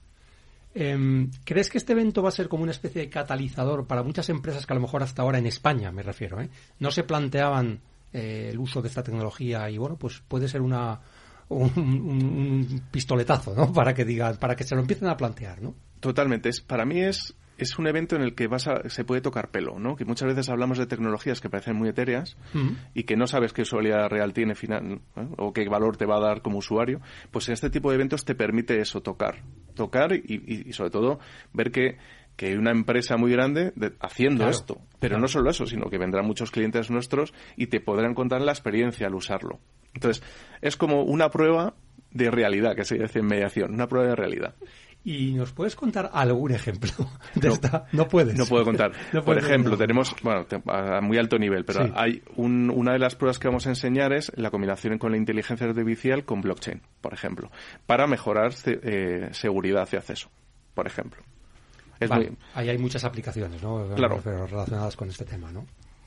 Em, 0.74 1.30
¿Crees 1.44 1.70
que 1.70 1.78
este 1.78 1.92
evento 1.92 2.22
va 2.22 2.28
a 2.28 2.32
ser 2.32 2.48
como 2.48 2.62
una 2.62 2.72
especie 2.72 3.00
de 3.00 3.08
catalizador 3.08 3.86
para 3.86 4.02
muchas 4.02 4.28
empresas 4.28 4.66
que 4.66 4.72
a 4.72 4.76
lo 4.76 4.82
mejor 4.82 5.02
hasta 5.02 5.22
ahora 5.22 5.38
en 5.38 5.46
España, 5.46 5.90
me 5.90 6.02
refiero, 6.02 6.40
¿eh? 6.40 6.50
no 6.78 6.90
se 6.90 7.04
planteaban 7.04 7.80
eh, 8.12 8.50
el 8.52 8.58
uso 8.58 8.82
de 8.82 8.88
esta 8.88 9.02
tecnología 9.02 9.68
y 9.70 9.78
bueno, 9.78 9.96
pues 9.96 10.22
puede 10.28 10.46
ser 10.46 10.60
una 10.60 11.00
un, 11.48 11.70
un- 11.78 12.68
un 12.70 12.82
pistoletazo, 12.90 13.54
¿no? 13.54 13.72
Para 13.72 13.94
que 13.94 14.04
digan, 14.04 14.36
para 14.38 14.54
que 14.56 14.64
se 14.64 14.74
lo 14.74 14.80
empiecen 14.82 15.08
a 15.08 15.16
plantear, 15.16 15.62
¿no? 15.62 15.74
Totalmente. 16.00 16.48
Es, 16.48 16.60
para 16.60 16.84
mí 16.84 17.00
es, 17.00 17.34
es 17.56 17.78
un 17.78 17.86
evento 17.88 18.14
en 18.16 18.22
el 18.22 18.34
que 18.34 18.46
vas 18.46 18.68
a- 18.68 18.88
se 18.88 19.04
puede 19.04 19.20
tocar 19.20 19.50
pelo, 19.50 19.78
¿no? 19.78 19.96
Que 19.96 20.04
muchas 20.04 20.28
veces 20.28 20.48
hablamos 20.48 20.78
de 20.78 20.86
tecnologías 20.86 21.40
que 21.40 21.50
parecen 21.50 21.74
muy 21.76 21.88
etéreas 21.88 22.36
y 22.94 23.02
que 23.04 23.16
no 23.16 23.26
sabes 23.26 23.52
qué 23.52 23.62
usualidad 23.62 24.08
real 24.08 24.32
tiene 24.32 24.54
final, 24.54 25.00
¿eh? 25.16 25.28
o 25.38 25.52
qué 25.52 25.68
valor 25.68 25.96
te 25.96 26.06
va 26.06 26.18
a 26.18 26.20
dar 26.20 26.42
como 26.42 26.58
usuario. 26.58 27.00
Pues 27.30 27.48
en 27.48 27.54
este 27.54 27.70
tipo 27.70 27.90
de 27.90 27.96
eventos 27.96 28.24
te 28.24 28.34
permite 28.34 28.80
eso, 28.80 29.00
tocar. 29.00 29.42
Tocar 29.74 30.12
y, 30.12 30.22
y- 30.26 30.68
y 30.68 30.72
sobre 30.72 30.90
todo 30.90 31.18
ver 31.52 31.72
que, 31.72 31.96
que 32.36 32.46
hay 32.46 32.54
una 32.54 32.70
empresa 32.70 33.16
muy 33.16 33.32
grande 33.32 33.72
de- 33.74 33.94
haciendo 34.00 34.44
Claro, 34.44 34.50
esto. 34.50 34.74
Pero 35.00 35.12
claro. 35.12 35.22
no 35.22 35.28
solo 35.28 35.50
eso, 35.50 35.66
sino 35.66 35.90
que 35.90 35.98
vendrán 35.98 36.26
muchos 36.26 36.50
clientes 36.52 36.90
nuestros 36.90 37.32
y 37.56 37.66
te 37.66 37.80
podrán 37.80 38.14
contar 38.14 38.40
la 38.42 38.52
experiencia 38.52 39.08
al 39.08 39.14
usarlo. 39.16 39.58
Entonces, 39.98 40.22
es 40.60 40.76
como 40.76 41.02
una 41.02 41.28
prueba 41.30 41.74
de 42.12 42.30
realidad, 42.30 42.74
que 42.76 42.84
se 42.84 42.96
dice 42.98 43.18
en 43.18 43.26
mediación, 43.26 43.74
una 43.74 43.86
prueba 43.88 44.08
de 44.08 44.16
realidad. 44.16 44.54
¿Y 45.04 45.32
nos 45.32 45.52
puedes 45.52 45.74
contar 45.76 46.10
algún 46.12 46.50
ejemplo 46.52 46.90
de 47.34 47.48
No. 47.48 47.54
esta? 47.54 47.86
No 47.92 48.08
puedes. 48.08 48.36
No 48.36 48.46
puedo 48.46 48.64
contar. 48.64 48.92
No 49.12 49.24
Por 49.24 49.38
ejemplo, 49.38 49.76
tenemos, 49.76 50.14
bueno, 50.22 50.46
a 50.66 51.00
muy 51.00 51.18
alto 51.18 51.38
nivel, 51.38 51.64
pero 51.64 51.86
Sí. 51.86 51.92
hay 51.96 52.22
un- 52.36 52.70
una 52.74 52.92
de 52.92 52.98
las 52.98 53.14
pruebas 53.14 53.38
que 53.38 53.48
vamos 53.48 53.66
a 53.66 53.70
enseñar 53.70 54.12
es 54.12 54.30
la 54.36 54.50
combinación 54.50 54.98
con 54.98 55.12
la 55.12 55.16
inteligencia 55.16 55.66
artificial 55.66 56.24
con 56.24 56.40
blockchain, 56.40 56.82
por 57.00 57.14
ejemplo, 57.14 57.50
para 57.86 58.06
mejorar 58.06 58.52
eh, 58.66 59.28
seguridad 59.32 59.88
de 59.88 59.98
acceso, 59.98 60.30
por 60.74 60.86
ejemplo. 60.86 61.22
Es 62.00 62.08
Vale, 62.10 62.26
muy- 62.30 62.38
Ahí 62.54 62.68
hay 62.68 62.78
muchas 62.78 63.04
aplicaciones, 63.04 63.62
¿no? 63.62 63.86
Claro. 63.96 64.20
Pero 64.22 64.46
relacionadas 64.46 64.94
con 64.96 65.08
este 65.08 65.24
tema, 65.24 65.50
¿no? 65.52 65.66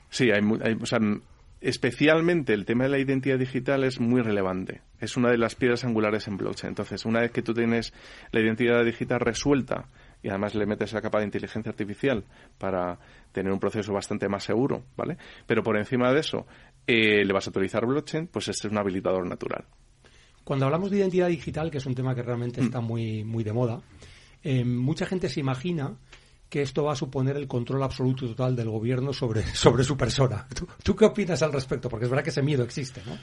Sí, 0.09 0.29
hay, 0.31 0.41
hay- 0.63 0.77
o 0.81 0.85
sea, 0.85 0.97
m- 0.97 1.21
especialmente 1.61 2.53
el 2.53 2.65
tema 2.65 2.85
de 2.85 2.89
la 2.89 2.99
identidad 2.99 3.37
digital 3.37 3.83
es 3.83 3.99
muy 3.99 4.21
relevante. 4.21 4.81
Es 4.99 5.15
una 5.15 5.29
de 5.29 5.37
las 5.37 5.55
piedras 5.55 5.83
angulares 5.83 6.27
en 6.27 6.37
blockchain. 6.37 6.69
Entonces, 6.69 7.05
una 7.05 7.21
vez 7.21 7.31
que 7.31 7.41
tú 7.43 7.53
tienes 7.53 7.93
la 8.31 8.41
identidad 8.41 8.83
digital 8.83 9.19
resuelta 9.19 9.87
y 10.23 10.29
además 10.29 10.55
le 10.55 10.65
metes 10.65 10.93
la 10.93 11.01
capa 11.01 11.19
de 11.19 11.25
inteligencia 11.25 11.69
artificial 11.69 12.23
para 12.57 12.99
tener 13.31 13.51
un 13.51 13.59
proceso 13.59 13.93
bastante 13.93 14.27
más 14.27 14.43
seguro, 14.43 14.83
¿vale? 14.97 15.17
Pero 15.47 15.63
por 15.63 15.77
encima 15.77 16.11
de 16.11 16.19
eso, 16.19 16.45
eh, 16.85 17.23
le 17.23 17.33
vas 17.33 17.47
a 17.47 17.51
utilizar 17.51 17.85
blockchain, 17.85 18.27
pues 18.27 18.47
este 18.49 18.67
es 18.67 18.71
un 18.71 18.79
habilitador 18.79 19.27
natural. 19.27 19.65
Cuando 20.43 20.65
hablamos 20.65 20.89
de 20.89 20.97
identidad 20.97 21.27
digital, 21.27 21.69
que 21.69 21.77
es 21.77 21.85
un 21.85 21.95
tema 21.95 22.15
que 22.15 22.23
realmente 22.23 22.61
Mm. 22.61 22.65
está 22.65 22.81
muy, 22.81 23.23
muy 23.23 23.43
de 23.43 23.53
moda, 23.53 23.81
eh, 24.43 24.65
mucha 24.65 25.05
gente 25.05 25.29
se 25.29 25.39
imagina 25.39 25.95
que 26.51 26.61
esto 26.61 26.83
va 26.83 26.91
a 26.91 26.95
suponer 26.97 27.37
el 27.37 27.47
control 27.47 27.81
absoluto 27.81 28.25
y 28.25 28.27
total 28.27 28.57
del 28.57 28.69
gobierno 28.69 29.13
sobre, 29.13 29.41
sobre 29.55 29.85
su 29.85 29.95
persona. 29.95 30.45
¿Tú, 30.53 30.67
tú 30.83 30.95
qué 30.97 31.05
opinas 31.05 31.41
al 31.41 31.53
respecto? 31.53 31.87
Porque 31.87 32.05
es 32.05 32.11
verdad 32.11 32.25
que 32.25 32.29
ese 32.29 32.43
miedo 32.43 32.63
existe, 32.63 33.01
¿no? 33.05 33.17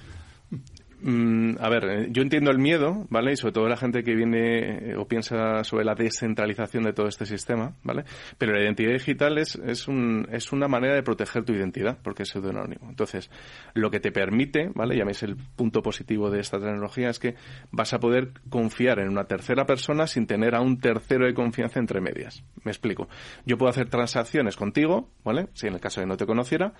Mm, 1.01 1.59
a 1.61 1.69
ver, 1.69 1.85
eh, 1.85 2.09
yo 2.11 2.23
entiendo 2.23 2.51
el 2.51 2.59
miedo, 2.59 3.07
¿vale? 3.09 3.33
Y 3.33 3.37
sobre 3.37 3.53
todo 3.53 3.69
la 3.69 3.77
gente 3.77 4.03
que 4.03 4.17
viene 4.17 4.91
eh, 4.91 4.97
o 4.97 5.07
piensa 5.07 5.63
sobre 5.63 5.85
la 5.85 5.95
descentralización 5.95 6.83
de 6.83 6.93
todo 6.93 7.07
este 7.07 7.25
sistema, 7.25 7.77
¿vale? 7.85 8.03
Pero 8.37 8.53
la 8.53 8.63
identidad 8.65 8.93
digital 8.95 9.39
es, 9.39 9.55
es, 9.55 9.87
un, 9.87 10.27
es 10.33 10.51
una 10.53 10.67
manera 10.67 10.95
de 10.97 11.05
proteger 11.05 11.45
tu 11.45 11.53
identidad, 11.53 11.99
porque 12.03 12.25
es 12.25 12.31
pseudonónimo. 12.31 12.89
Entonces, 12.89 13.31
lo 13.75 13.93
que 13.93 14.01
te 14.01 14.11
permite, 14.11 14.71
¿vale? 14.75 14.97
Ya 14.97 15.05
veis 15.05 15.23
el 15.23 15.37
punto 15.37 15.83
positivo 15.83 16.31
de 16.31 16.41
esta 16.41 16.59
tecnología, 16.59 17.11
es 17.11 17.21
que 17.21 17.37
vas 17.71 17.95
a 17.95 18.01
poder 18.01 18.33
confiar 18.51 18.99
en 18.99 19.09
una 19.09 19.23
tercera 19.25 19.67
persona 19.67 20.09
sin 20.09 20.27
tener 20.27 20.57
a 20.57 20.61
un 20.61 20.81
tercero 20.81 21.27
de 21.27 21.35
confianza 21.35 21.79
entre 21.79 22.01
medias. 22.01 22.43
Me 22.65 22.73
explico. 22.73 23.09
Yo 23.47 23.57
puedo 23.57 23.71
hacer 23.71 23.89
transacciones 23.89 24.57
contigo, 24.57 25.11
¿vale? 25.25 25.47
Si 25.55 25.69
en 25.69 25.75
el 25.75 25.81
caso 25.81 26.01
de 26.01 26.07
que 26.07 26.09
no 26.09 26.17
te 26.17 26.27
conociera, 26.27 26.73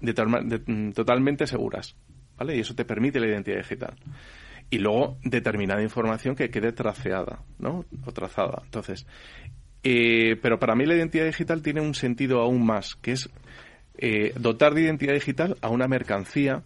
de- 0.00 0.62
mm, 0.64 0.92
totalmente 0.92 1.48
seguras. 1.48 1.96
¿Vale? 2.36 2.56
Y 2.56 2.60
eso 2.60 2.74
te 2.74 2.84
permite 2.84 3.20
la 3.20 3.26
identidad 3.26 3.58
digital. 3.58 3.94
Y 4.70 4.78
luego 4.78 5.18
determinada 5.22 5.82
información 5.82 6.34
que 6.34 6.50
quede 6.50 6.72
traceada, 6.72 7.40
¿no? 7.58 7.84
O 8.04 8.12
trazada. 8.12 8.62
Entonces, 8.64 9.06
eh, 9.82 10.36
pero 10.40 10.58
para 10.58 10.74
mí 10.74 10.86
la 10.86 10.94
identidad 10.94 11.26
digital 11.26 11.62
tiene 11.62 11.80
un 11.80 11.94
sentido 11.94 12.40
aún 12.40 12.64
más, 12.64 12.94
que 12.96 13.12
es 13.12 13.30
eh, 13.98 14.32
dotar 14.38 14.74
de 14.74 14.82
identidad 14.82 15.12
digital 15.12 15.56
a 15.60 15.68
una 15.68 15.86
mercancía, 15.86 16.62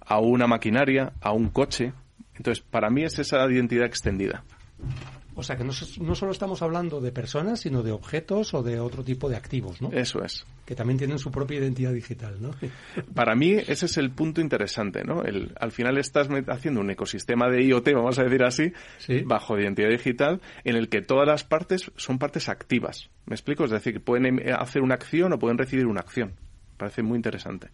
a 0.00 0.20
una 0.20 0.46
maquinaria, 0.46 1.12
a 1.20 1.32
un 1.32 1.50
coche. 1.50 1.92
Entonces, 2.34 2.64
para 2.64 2.90
mí 2.90 3.02
es 3.02 3.18
esa 3.18 3.44
identidad 3.50 3.86
extendida. 3.86 4.44
O 5.38 5.42
sea, 5.44 5.56
que 5.56 5.62
no, 5.62 5.72
solo 5.72 6.32
estamos 6.32 6.62
hablando 6.62 7.00
de 7.00 7.12
personas, 7.12 7.60
sino 7.60 7.84
de 7.84 7.92
objetos 7.92 8.54
o 8.54 8.62
de 8.64 8.80
otro 8.80 9.04
tipo 9.04 9.28
de 9.28 9.36
activos, 9.36 9.80
¿no? 9.80 9.92
Eso 9.92 10.20
es. 10.24 10.44
Que 10.66 10.74
también 10.74 10.98
tienen 10.98 11.20
su 11.20 11.30
propia 11.30 11.60
identidad 11.60 11.92
digital, 11.92 12.42
¿no? 12.42 12.50
Para 13.14 13.36
mí 13.36 13.52
ese 13.52 13.86
es 13.86 13.96
el 13.98 14.10
punto 14.10 14.40
interesante, 14.40 15.04
¿no? 15.04 15.22
El, 15.22 15.52
al 15.60 15.70
final 15.70 15.96
estás 15.96 16.28
haciendo 16.48 16.80
un 16.80 16.90
ecosistema 16.90 17.48
de 17.48 17.62
IoT, 17.62 17.88
vamos 17.94 18.18
a 18.18 18.24
decir 18.24 18.42
así, 18.42 18.72
Sí. 18.98 19.20
bajo 19.24 19.56
identidad 19.56 19.90
digital, 19.90 20.40
en 20.64 20.74
el 20.74 20.88
que 20.88 21.02
todas 21.02 21.28
las 21.28 21.44
partes 21.44 21.92
son 21.94 22.18
partes 22.18 22.48
activas. 22.48 23.08
¿Me 23.26 23.34
explico? 23.36 23.64
Es 23.64 23.70
decir, 23.70 23.92
que 23.92 24.00
pueden 24.00 24.26
em- 24.26 24.40
hacer 24.58 24.82
una 24.82 24.94
acción 24.96 25.32
o 25.32 25.38
pueden 25.38 25.56
recibir 25.56 25.86
una 25.86 26.00
acción. 26.00 26.32
Parece 26.76 27.02
muy 27.04 27.14
interesante. 27.14 27.68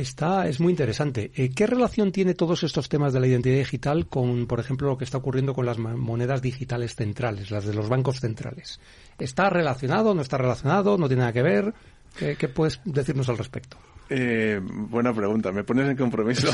Está, 0.00 0.48
es 0.48 0.60
muy 0.60 0.70
interesante. 0.70 1.30
Eh, 1.34 1.50
¿Qué 1.50 1.66
relación 1.66 2.10
tiene 2.10 2.32
todos 2.32 2.62
estos 2.62 2.88
temas 2.88 3.12
de 3.12 3.20
la 3.20 3.26
identidad 3.26 3.58
digital 3.58 4.06
con, 4.06 4.46
por 4.46 4.58
ejemplo, 4.58 4.88
lo 4.88 4.96
que 4.96 5.04
está 5.04 5.18
ocurriendo 5.18 5.52
con 5.52 5.66
las 5.66 5.76
monedas 5.76 6.40
digitales 6.40 6.94
centrales, 6.94 7.50
las 7.50 7.66
de 7.66 7.74
los 7.74 7.90
bancos 7.90 8.18
centrales? 8.18 8.80
¿Está 9.18 9.50
relacionado? 9.50 10.14
¿No 10.14 10.22
está 10.22 10.38
relacionado? 10.38 10.96
¿No 10.96 11.06
tiene 11.06 11.20
nada 11.20 11.34
que 11.34 11.42
ver? 11.42 11.74
¿Qué, 12.16 12.36
qué 12.36 12.48
puedes 12.48 12.80
decirnos 12.86 13.28
al 13.28 13.36
respecto? 13.36 13.76
Eh, 14.12 14.60
buena 14.60 15.12
pregunta. 15.14 15.52
Me 15.52 15.62
pones 15.62 15.88
en 15.88 15.96
compromiso 15.96 16.48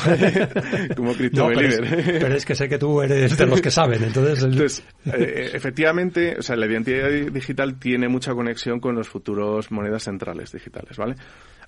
como 0.97 1.14
cripto 1.14 1.49
No, 1.49 1.55
pero, 1.55 1.69
es, 1.69 1.81
pero 2.21 2.35
es 2.35 2.45
que 2.45 2.55
sé 2.55 2.69
que 2.69 2.77
tú 2.79 3.01
eres 3.01 3.37
de 3.37 3.47
los 3.47 3.62
que 3.62 3.71
saben, 3.71 4.03
entonces... 4.05 4.42
el- 4.42 4.53
Entonces, 4.53 4.85
eh, 5.07 5.51
efectivamente, 5.55 6.37
o 6.38 6.42
sea, 6.42 6.55
la 6.57 6.66
identidad 6.66 7.09
di- 7.09 7.31
digital 7.31 7.79
tiene 7.79 8.09
mucha 8.09 8.35
conexión 8.35 8.79
con 8.79 8.95
los 8.95 9.09
futuros 9.09 9.71
monedas 9.73 10.03
centrales 10.05 10.53
digitales, 10.53 10.99
¿vale? 10.99 11.14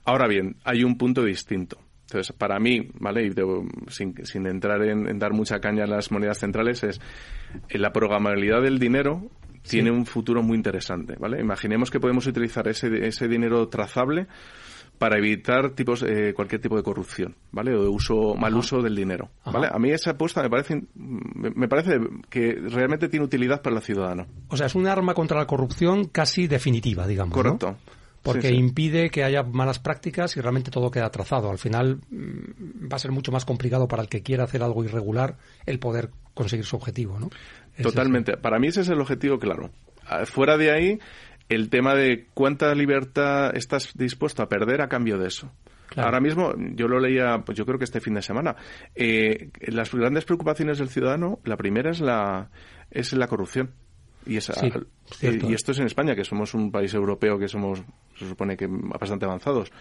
Ahora 0.04 0.28
bien, 0.28 0.56
hay 0.64 0.84
un 0.84 0.98
punto 0.98 1.24
distinto. 1.24 1.78
Entonces, 2.02 2.34
para 2.36 2.58
mí, 2.58 2.88
¿vale? 3.00 3.24
Y 3.24 3.30
debo- 3.30 3.66
sin, 3.88 4.14
sin 4.26 4.46
entrar 4.46 4.82
en, 4.82 5.08
en 5.08 5.18
dar 5.18 5.32
mucha 5.32 5.58
caña 5.58 5.84
a 5.84 5.86
las 5.86 6.10
monedas 6.12 6.38
centrales, 6.38 6.82
es 6.84 7.00
eh, 7.70 7.78
la 7.78 7.92
programabilidad 7.92 8.60
del 8.62 8.78
dinero 8.78 9.30
tiene 9.62 9.90
un 9.90 10.06
futuro 10.06 10.42
muy 10.42 10.56
interesante, 10.56 11.14
¿vale? 11.18 11.40
Imaginemos 11.40 11.90
que 11.90 11.98
podemos 12.00 12.26
utilizar 12.26 12.68
ese, 12.68 13.06
ese 13.06 13.26
dinero 13.28 13.68
trazable 13.68 14.26
para 14.98 15.18
evitar 15.18 15.70
tipos 15.70 16.02
eh, 16.02 16.32
cualquier 16.34 16.60
tipo 16.60 16.76
de 16.76 16.82
corrupción, 16.82 17.36
¿vale? 17.52 17.74
O 17.74 17.82
de 17.82 17.88
uso 17.88 18.34
mal 18.34 18.54
uso 18.54 18.82
del 18.82 18.96
dinero, 18.96 19.30
¿vale? 19.44 19.68
A 19.70 19.78
mí 19.78 19.90
esa 19.90 20.10
apuesta 20.10 20.42
me 20.42 20.50
parece 20.50 20.82
me 20.94 21.68
parece 21.68 21.98
que 22.28 22.54
realmente 22.68 23.08
tiene 23.08 23.24
utilidad 23.24 23.62
para 23.62 23.76
el 23.76 23.82
ciudadano. 23.82 24.26
O 24.48 24.56
sea, 24.56 24.66
es 24.66 24.74
un 24.74 24.86
arma 24.86 25.14
contra 25.14 25.38
la 25.38 25.46
corrupción 25.46 26.06
casi 26.06 26.46
definitiva, 26.46 27.06
digamos. 27.06 27.34
Correcto. 27.34 27.76
Porque 28.22 28.50
impide 28.50 29.10
que 29.10 29.22
haya 29.22 29.42
malas 29.42 29.78
prácticas 29.78 30.36
y 30.36 30.40
realmente 30.40 30.70
todo 30.70 30.90
queda 30.90 31.08
trazado. 31.10 31.50
Al 31.50 31.58
final 31.58 32.00
mm, 32.10 32.92
va 32.92 32.96
a 32.96 32.98
ser 32.98 33.12
mucho 33.12 33.30
más 33.32 33.44
complicado 33.44 33.86
para 33.86 34.02
el 34.02 34.08
que 34.08 34.22
quiera 34.22 34.44
hacer 34.44 34.62
algo 34.62 34.84
irregular 34.84 35.36
el 35.64 35.78
poder 35.78 36.10
conseguir 36.34 36.66
su 36.66 36.76
objetivo, 36.76 37.18
¿no? 37.18 37.30
Totalmente. 37.80 38.36
Para 38.36 38.58
mí 38.58 38.66
ese 38.66 38.80
es 38.80 38.88
el 38.88 39.00
objetivo 39.00 39.38
claro. 39.38 39.70
Ah, 40.06 40.24
fuera 40.24 40.56
de 40.56 40.70
ahí, 40.70 40.98
el 41.48 41.70
tema 41.70 41.94
de 41.94 42.26
cuánta 42.34 42.74
libertad 42.74 43.54
estás 43.56 43.92
dispuesto 43.94 44.42
a 44.42 44.48
perder 44.48 44.82
a 44.82 44.88
cambio 44.88 45.18
de 45.18 45.28
eso. 45.28 45.50
Ahora 45.96 46.20
mismo, 46.20 46.52
yo 46.74 46.86
lo 46.86 47.00
leía, 47.00 47.42
pues 47.44 47.56
yo 47.56 47.64
creo 47.64 47.78
que 47.78 47.84
este 47.84 48.00
fin 48.00 48.14
de 48.14 48.22
semana. 48.22 48.54
Eh, 48.94 49.50
las 49.68 49.92
grandes 49.92 50.24
preocupaciones 50.24 50.78
del 50.78 50.90
ciudadano, 50.90 51.40
la 51.44 51.56
primera 51.56 51.90
es 51.90 52.00
la, 52.00 52.50
es 52.90 53.12
la 53.14 53.26
corrupción. 53.26 53.70
Y, 54.26 54.36
esa, 54.36 54.52
y, 54.66 55.54
esto 55.54 55.72
es 55.72 55.78
en 55.78 55.86
España, 55.86 56.14
que 56.14 56.24
somos 56.24 56.52
un 56.52 56.70
país 56.70 56.92
europeo 56.92 57.38
que 57.38 57.48
somos, 57.48 57.82
se 58.16 58.28
supone 58.28 58.56
que 58.56 58.66
bastante 58.68 59.24
avanzados. 59.24 59.72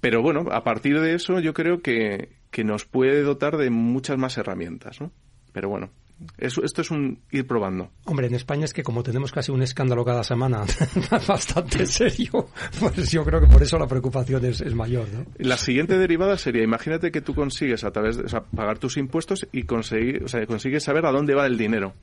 Pero 0.00 0.22
bueno, 0.22 0.46
a 0.50 0.64
partir 0.64 1.00
de 1.00 1.14
eso 1.14 1.38
yo 1.38 1.54
creo 1.54 1.80
que, 1.80 2.30
que 2.50 2.64
nos 2.64 2.84
puede 2.84 3.22
dotar 3.22 3.56
de 3.56 3.70
muchas 3.70 4.18
más 4.18 4.36
herramientas, 4.38 5.00
¿no? 5.00 5.12
Pero 5.52 5.68
bueno, 5.68 5.90
esto 6.36 6.82
es 6.82 6.90
un 6.90 7.20
ir 7.30 7.46
probando. 7.46 7.90
Hombre, 8.04 8.26
en 8.26 8.34
España 8.34 8.64
es 8.64 8.72
que 8.72 8.82
como 8.82 9.02
tenemos 9.02 9.30
casi 9.32 9.52
un 9.52 9.62
escándalo 9.62 10.04
cada 10.04 10.24
semana 10.24 10.64
bastante 11.28 11.86
serio, 11.86 12.48
pues 12.80 13.10
yo 13.10 13.24
creo 13.24 13.40
que 13.40 13.46
por 13.46 13.62
eso 13.62 13.78
la 13.78 13.86
preocupación 13.86 14.44
es, 14.44 14.74
mayor. 14.74 15.08
¿no? 15.12 15.26
La 15.38 15.56
siguiente 15.56 15.96
derivada 15.96 16.36
sería, 16.36 16.62
imagínate 16.62 17.10
que 17.10 17.20
tú 17.20 17.34
consigues 17.34 17.84
a 17.84 17.92
través 17.92 18.16
de 18.16 18.24
pagar 18.54 18.78
tus 18.78 18.96
impuestos 18.96 19.46
y 19.52 19.62
conseguir, 19.62 20.24
o 20.24 20.28
sea, 20.28 20.44
consigues 20.46 20.82
saber 20.82 21.06
a 21.06 21.12
dónde 21.12 21.34
va 21.34 21.46
el 21.46 21.56
dinero. 21.56 21.94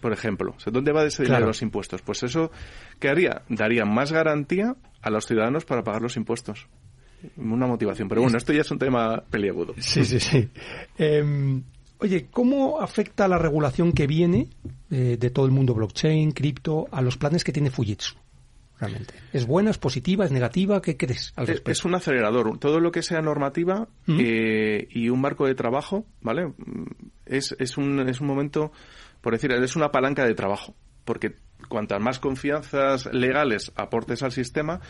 Por 0.00 0.12
ejemplo, 0.12 0.54
¿dónde 0.66 0.92
va 0.92 1.04
ese 1.04 1.24
dinero 1.24 1.46
los 1.46 1.62
impuestos? 1.62 2.02
Pues 2.02 2.22
eso, 2.22 2.50
¿qué 3.00 3.08
haría? 3.08 3.42
Daría 3.48 3.84
más 3.84 4.12
garantía 4.12 4.76
a 5.00 5.10
los 5.10 5.26
ciudadanos 5.26 5.64
para 5.64 5.82
pagar 5.82 6.02
los 6.02 6.16
impuestos 6.16 6.66
una 7.36 7.66
motivación. 7.66 8.08
Pero 8.08 8.22
bueno, 8.22 8.36
esto 8.38 8.52
ya 8.52 8.60
es 8.60 8.70
un 8.70 8.78
tema 8.78 9.22
peliagudo. 9.30 9.74
Sí, 9.78 10.04
sí, 10.04 10.20
sí. 10.20 10.48
Em, 10.98 11.62
Oye, 11.98 12.26
¿cómo 12.30 12.80
afecta 12.80 13.26
la 13.28 13.38
regulación 13.38 13.92
que 13.92 14.06
viene 14.06 14.48
eh, 14.90 15.16
de 15.18 15.30
todo 15.30 15.46
el 15.46 15.52
mundo 15.52 15.74
blockchain, 15.74 16.32
cripto, 16.32 16.88
a 16.90 17.00
los 17.00 17.16
planes 17.16 17.42
que 17.42 17.52
tiene 17.52 17.70
Fujitsu? 17.70 18.14
Realmente. 18.78 19.14
¿Es 19.32 19.46
buena, 19.46 19.70
es 19.70 19.78
positiva, 19.78 20.26
es 20.26 20.30
negativa? 20.30 20.82
¿Qué 20.82 20.98
crees 20.98 21.32
al 21.36 21.46
respecto? 21.46 21.70
Es 21.70 21.84
un 21.86 21.94
acelerador. 21.94 22.58
Todo 22.58 22.78
lo 22.78 22.92
que 22.92 23.02
sea 23.02 23.22
normativa 23.22 23.88
eh, 24.06 24.86
y 24.90 25.08
un 25.08 25.20
marco 25.20 25.46
de 25.46 25.54
trabajo, 25.54 26.04
¿vale? 26.20 26.52
Es, 27.24 27.56
es, 27.58 27.78
un, 27.78 28.06
es 28.06 28.20
un 28.20 28.26
momento, 28.26 28.72
por 29.22 29.32
decir, 29.32 29.50
es 29.52 29.76
una 29.76 29.90
palanca 29.90 30.26
de 30.26 30.34
trabajo. 30.34 30.74
Porque 31.06 31.36
cuantas 31.68 32.00
más 32.00 32.18
confianzas 32.18 33.06
legales 33.06 33.72
aportes 33.76 34.22
al 34.22 34.32
sistema, 34.32 34.80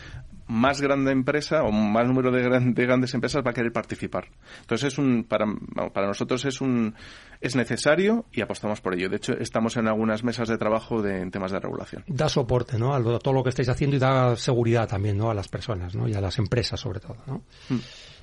más 0.47 0.81
grande 0.81 1.11
empresa 1.11 1.63
o 1.63 1.71
más 1.71 2.07
número 2.07 2.31
de, 2.31 2.41
grandes 2.73 3.13
empresas 3.13 3.43
va 3.45 3.51
a 3.51 3.53
querer 3.53 3.71
participar. 3.71 4.27
Entonces 4.61 4.93
es 4.93 4.97
un 4.97 5.23
para, 5.23 5.45
para 5.93 6.07
nosotros 6.07 6.43
es 6.45 6.61
un 6.61 6.95
es 7.41 7.55
necesario 7.55 8.25
y 8.31 8.41
apostamos 8.41 8.81
por 8.81 8.95
ello. 8.95 9.09
De 9.09 9.17
hecho, 9.17 9.33
estamos 9.33 9.77
en 9.77 9.87
algunas 9.87 10.23
mesas 10.23 10.47
de 10.49 10.57
trabajo 10.57 11.01
de, 11.01 11.21
en 11.21 11.31
temas 11.31 11.51
de 11.51 11.59
regulación. 11.59 12.03
Da 12.07 12.29
soporte, 12.29 12.77
¿no? 12.79 12.93
A, 12.93 13.19
todo 13.19 13.33
lo 13.33 13.43
que 13.43 13.49
estáis 13.49 13.69
haciendo 13.69 13.95
y 13.95 13.99
da 13.99 14.35
seguridad 14.35 14.87
también, 14.87 15.17
¿no? 15.17 15.29
A 15.29 15.33
las 15.33 15.47
personas, 15.47 15.95
¿no? 15.95 16.07
Y 16.07 16.13
a 16.13 16.21
las 16.21 16.37
empresas 16.39 16.79
sobre 16.79 16.99
todo, 16.99 17.17
¿no? 17.27 17.43
Mm. 17.69 17.79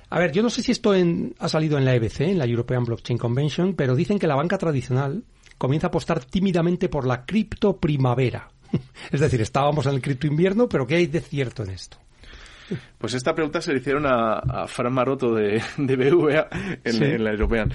A 0.09 0.19
ver, 0.19 0.31
yo 0.31 0.43
no 0.43 0.49
sé 0.49 0.61
si 0.61 0.71
esto 0.71 0.93
ha 1.39 1.49
salido 1.49 1.77
en 1.77 1.85
la 1.85 1.95
EBC, 1.95 2.21
en 2.21 2.37
la 2.37 2.45
European 2.45 2.83
Blockchain 2.85 3.17
Convention, 3.17 3.73
pero 3.73 3.95
dicen 3.95 4.19
que 4.19 4.27
la 4.27 4.35
banca 4.35 4.57
tradicional 4.57 5.23
comienza 5.57 5.87
a 5.87 5.89
apostar 5.89 6.23
tímidamente 6.25 6.89
por 6.89 7.05
la 7.05 7.25
cripto 7.25 7.77
primavera. 7.77 8.49
es 9.11 9.19
decir, 9.19 9.41
estábamos 9.41 9.85
en 9.85 9.95
el 9.95 10.01
cripto 10.01 10.27
invierno, 10.27 10.67
pero 10.67 10.85
¿qué 10.85 10.95
hay 10.95 11.07
de 11.07 11.21
cierto 11.21 11.63
en 11.63 11.71
esto? 11.71 11.97
Pues 12.97 13.13
esta 13.13 13.35
pregunta 13.35 13.61
se 13.61 13.73
le 13.73 13.79
hicieron 13.79 14.05
a, 14.07 14.65
Fran 14.67 14.93
Maroto 14.93 15.33
de, 15.33 15.61
de 15.77 15.95
BVA 15.95 16.47
en, 16.83 17.23
la 17.23 17.31
European. 17.31 17.71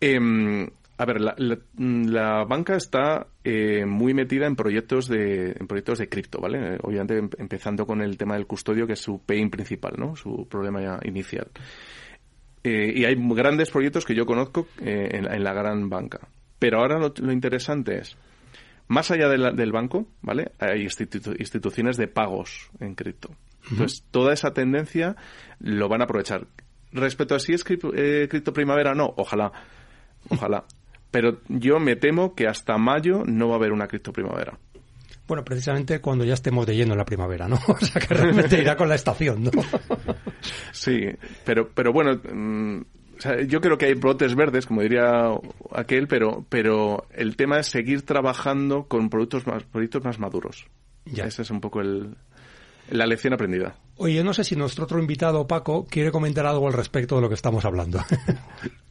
Em, 0.00 0.68
a 0.98 1.04
ver, 1.04 1.20
la, 1.20 2.44
banca 2.44 2.76
está 2.76 3.26
eh, 3.44 3.84
muy 3.86 4.14
metida 4.14 4.46
en 4.46 4.56
proyectos 4.56 5.08
de 5.08 5.50
en 5.58 5.66
proyectos 5.66 5.98
de 5.98 6.08
cripto, 6.08 6.40
¿vale? 6.40 6.78
Obviamente 6.82 7.18
em, 7.18 7.30
empezando 7.38 7.86
con 7.86 8.02
el 8.02 8.16
tema 8.16 8.34
del 8.34 8.46
custodio, 8.46 8.86
que 8.86 8.94
es 8.94 9.00
su 9.00 9.20
pain 9.20 9.50
principal, 9.50 9.94
¿no? 9.96 10.16
Su 10.16 10.46
problema 10.48 10.98
inicial. 11.04 11.48
Eh, 12.64 12.92
y 12.94 13.04
hay 13.04 13.16
grandes 13.16 13.70
proyectos 13.70 14.04
que 14.04 14.14
yo 14.14 14.26
conozco 14.26 14.68
eh, 14.80 15.08
en, 15.12 15.42
la 15.42 15.52
gran 15.52 15.88
banca. 15.88 16.20
Pero 16.62 16.78
ahora 16.78 16.96
lo, 17.00 17.32
interesante 17.32 17.98
es, 17.98 18.16
más 18.86 19.10
allá 19.10 19.28
del 19.28 19.72
banco, 19.72 20.06
¿vale? 20.20 20.52
Hay 20.60 20.82
instituciones 20.82 21.96
de 21.96 22.06
pagos 22.06 22.70
en 22.78 22.94
cripto. 22.94 23.30
Entonces, 23.68 24.04
toda 24.12 24.32
esa 24.32 24.54
tendencia 24.54 25.16
lo 25.58 25.88
van 25.88 26.02
a 26.02 26.04
aprovechar. 26.04 26.46
Respecto 26.92 27.34
a 27.34 27.40
si 27.40 27.54
es 27.54 27.64
eh, 27.68 28.28
cripto, 28.30 28.52
primavera, 28.52 28.94
no, 28.94 29.12
ojalá, 29.16 29.50
ojalá. 30.28 30.64
Pero 31.10 31.40
yo 31.48 31.80
me 31.80 31.96
temo 31.96 32.36
que 32.36 32.46
hasta 32.46 32.78
mayo 32.78 33.24
no 33.26 33.48
va 33.48 33.54
a 33.54 33.56
haber 33.56 33.72
una 33.72 33.88
cripto 33.88 34.12
primavera. 34.12 34.56
Bueno, 35.26 35.44
precisamente 35.44 36.00
cuando 36.00 36.24
ya 36.24 36.34
estemos 36.34 36.64
de 36.64 36.76
lleno 36.76 36.92
en 36.92 36.98
la 36.98 37.04
primavera, 37.04 37.48
¿no? 37.48 37.58
O 37.66 37.84
sea, 37.84 38.00
que 38.00 38.14
realmente 38.14 38.60
irá 38.60 38.76
con 38.76 38.88
la 38.88 38.94
estación, 38.94 39.42
¿no? 39.42 39.50
sí, 40.70 41.08
pero, 41.44 41.70
pero 41.74 41.92
bueno, 41.92 42.20
yo 43.46 43.60
creo 43.60 43.78
que 43.78 43.86
hay 43.86 43.94
brotes 43.94 44.34
verdes, 44.34 44.66
como 44.66 44.82
diría 44.82 45.30
aquel, 45.72 46.08
pero, 46.08 46.44
pero 46.48 47.06
el 47.12 47.36
tema 47.36 47.58
es 47.58 47.66
seguir 47.66 48.02
trabajando 48.02 48.86
con 48.88 49.10
productos 49.10 49.46
más, 49.46 49.64
productos 49.64 50.04
más 50.04 50.18
maduros. 50.18 50.66
Ya. 51.04 51.24
Ese 51.24 51.42
es 51.42 51.50
un 51.50 51.60
poco 51.60 51.80
el, 51.80 52.16
la 52.90 53.06
lección 53.06 53.34
aprendida. 53.34 53.76
Oye, 53.96 54.22
no 54.24 54.32
sé 54.34 54.44
si 54.44 54.56
nuestro 54.56 54.84
otro 54.84 54.98
invitado, 54.98 55.46
Paco, 55.46 55.86
quiere 55.88 56.10
comentar 56.10 56.46
algo 56.46 56.66
al 56.66 56.72
respecto 56.72 57.16
de 57.16 57.22
lo 57.22 57.28
que 57.28 57.34
estamos 57.34 57.64
hablando. 57.64 58.00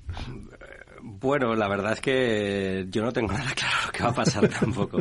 Bueno, 1.03 1.55
la 1.55 1.67
verdad 1.67 1.93
es 1.93 2.01
que 2.01 2.87
yo 2.89 3.03
no 3.03 3.13
tengo 3.13 3.31
nada 3.33 3.53
claro 3.53 3.77
lo 3.85 3.91
que 3.91 4.03
va 4.03 4.09
a 4.09 4.15
pasar 4.15 4.47
tampoco. 4.47 4.97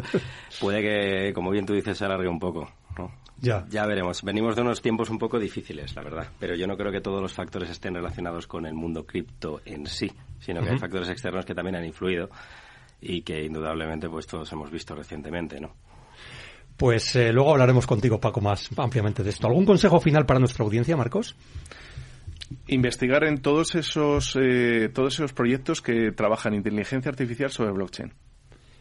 Puede 0.60 0.82
que, 0.82 1.32
como 1.32 1.50
bien 1.50 1.64
tú 1.64 1.72
dices, 1.72 1.96
se 1.96 2.04
alargue 2.04 2.28
un 2.28 2.38
poco. 2.38 2.70
Ya. 3.40 3.64
Ya 3.70 3.86
veremos. 3.86 4.22
Venimos 4.22 4.54
de 4.54 4.62
unos 4.62 4.82
tiempos 4.82 5.08
un 5.10 5.18
poco 5.18 5.38
difíciles, 5.38 5.94
la 5.94 6.02
verdad. 6.02 6.28
Pero 6.38 6.54
yo 6.54 6.66
no 6.66 6.76
creo 6.76 6.92
que 6.92 7.00
todos 7.00 7.22
los 7.22 7.32
factores 7.32 7.70
estén 7.70 7.94
relacionados 7.94 8.46
con 8.46 8.66
el 8.66 8.74
mundo 8.74 9.06
cripto 9.06 9.62
en 9.64 9.86
sí, 9.86 10.10
sino 10.40 10.60
que 10.62 10.70
hay 10.70 10.78
factores 10.78 11.08
externos 11.08 11.46
que 11.46 11.54
también 11.54 11.76
han 11.76 11.84
influido 11.84 12.28
y 13.00 13.22
que 13.22 13.44
indudablemente 13.44 14.08
pues 14.08 14.26
todos 14.26 14.50
hemos 14.52 14.70
visto 14.70 14.94
recientemente, 14.94 15.60
¿no? 15.60 15.74
Pues 16.76 17.14
eh, 17.16 17.32
luego 17.32 17.50
hablaremos 17.50 17.86
contigo, 17.86 18.18
Paco, 18.18 18.40
más 18.40 18.68
ampliamente 18.76 19.22
de 19.22 19.30
esto. 19.30 19.46
¿Algún 19.46 19.66
consejo 19.66 20.00
final 20.00 20.24
para 20.24 20.40
nuestra 20.40 20.64
audiencia, 20.64 20.96
Marcos? 20.96 21.36
Investigar 22.68 23.24
en 23.24 23.42
todos 23.42 23.74
esos, 23.74 24.36
eh, 24.40 24.88
todos 24.92 25.14
esos 25.14 25.32
proyectos 25.32 25.82
que 25.82 26.10
trabajan 26.12 26.54
inteligencia 26.54 27.10
artificial 27.10 27.50
sobre 27.50 27.72
blockchain. 27.72 28.12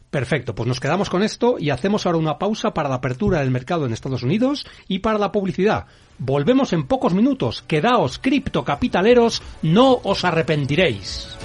Perfecto, 0.09 0.55
pues 0.55 0.67
nos 0.67 0.79
quedamos 0.79 1.09
con 1.09 1.21
esto 1.21 1.57
y 1.59 1.69
hacemos 1.69 2.05
ahora 2.05 2.17
una 2.17 2.39
pausa 2.39 2.73
para 2.73 2.89
la 2.89 2.95
apertura 2.95 3.39
del 3.39 3.51
mercado 3.51 3.85
en 3.85 3.93
Estados 3.93 4.23
Unidos 4.23 4.65
y 4.87 4.99
para 4.99 5.19
la 5.19 5.31
publicidad. 5.31 5.85
Volvemos 6.17 6.73
en 6.73 6.87
pocos 6.87 7.13
minutos. 7.13 7.61
Quedaos, 7.61 8.17
criptocapitaleros, 8.17 9.43
no 9.61 9.99
os 10.03 10.25
arrepentiréis. 10.25 11.37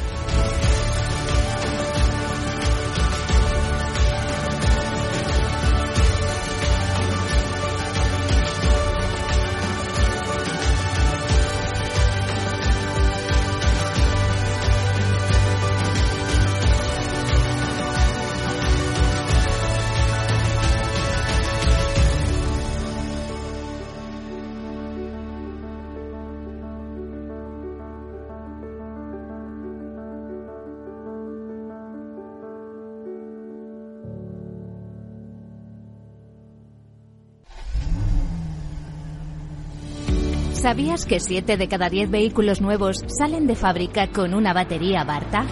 ¿Sabías 40.64 41.04
que 41.04 41.20
7 41.20 41.58
de 41.58 41.68
cada 41.68 41.90
10 41.90 42.10
vehículos 42.10 42.62
nuevos 42.62 43.04
salen 43.06 43.46
de 43.46 43.54
fábrica 43.54 44.06
con 44.06 44.32
una 44.32 44.54
batería 44.54 45.04
Barta? 45.04 45.44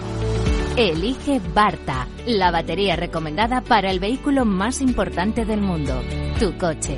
Elige 0.75 1.39
Barta, 1.53 2.07
la 2.25 2.49
batería 2.49 2.95
recomendada 2.95 3.61
para 3.61 3.91
el 3.91 3.99
vehículo 3.99 4.43
más 4.43 4.81
importante 4.81 5.45
del 5.45 5.61
mundo, 5.61 6.01
tu 6.39 6.57
coche. 6.57 6.97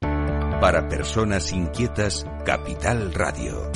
Para 0.00 0.88
personas 0.88 1.52
inquietas, 1.52 2.24
Capital 2.46 3.12
Radio. 3.12 3.72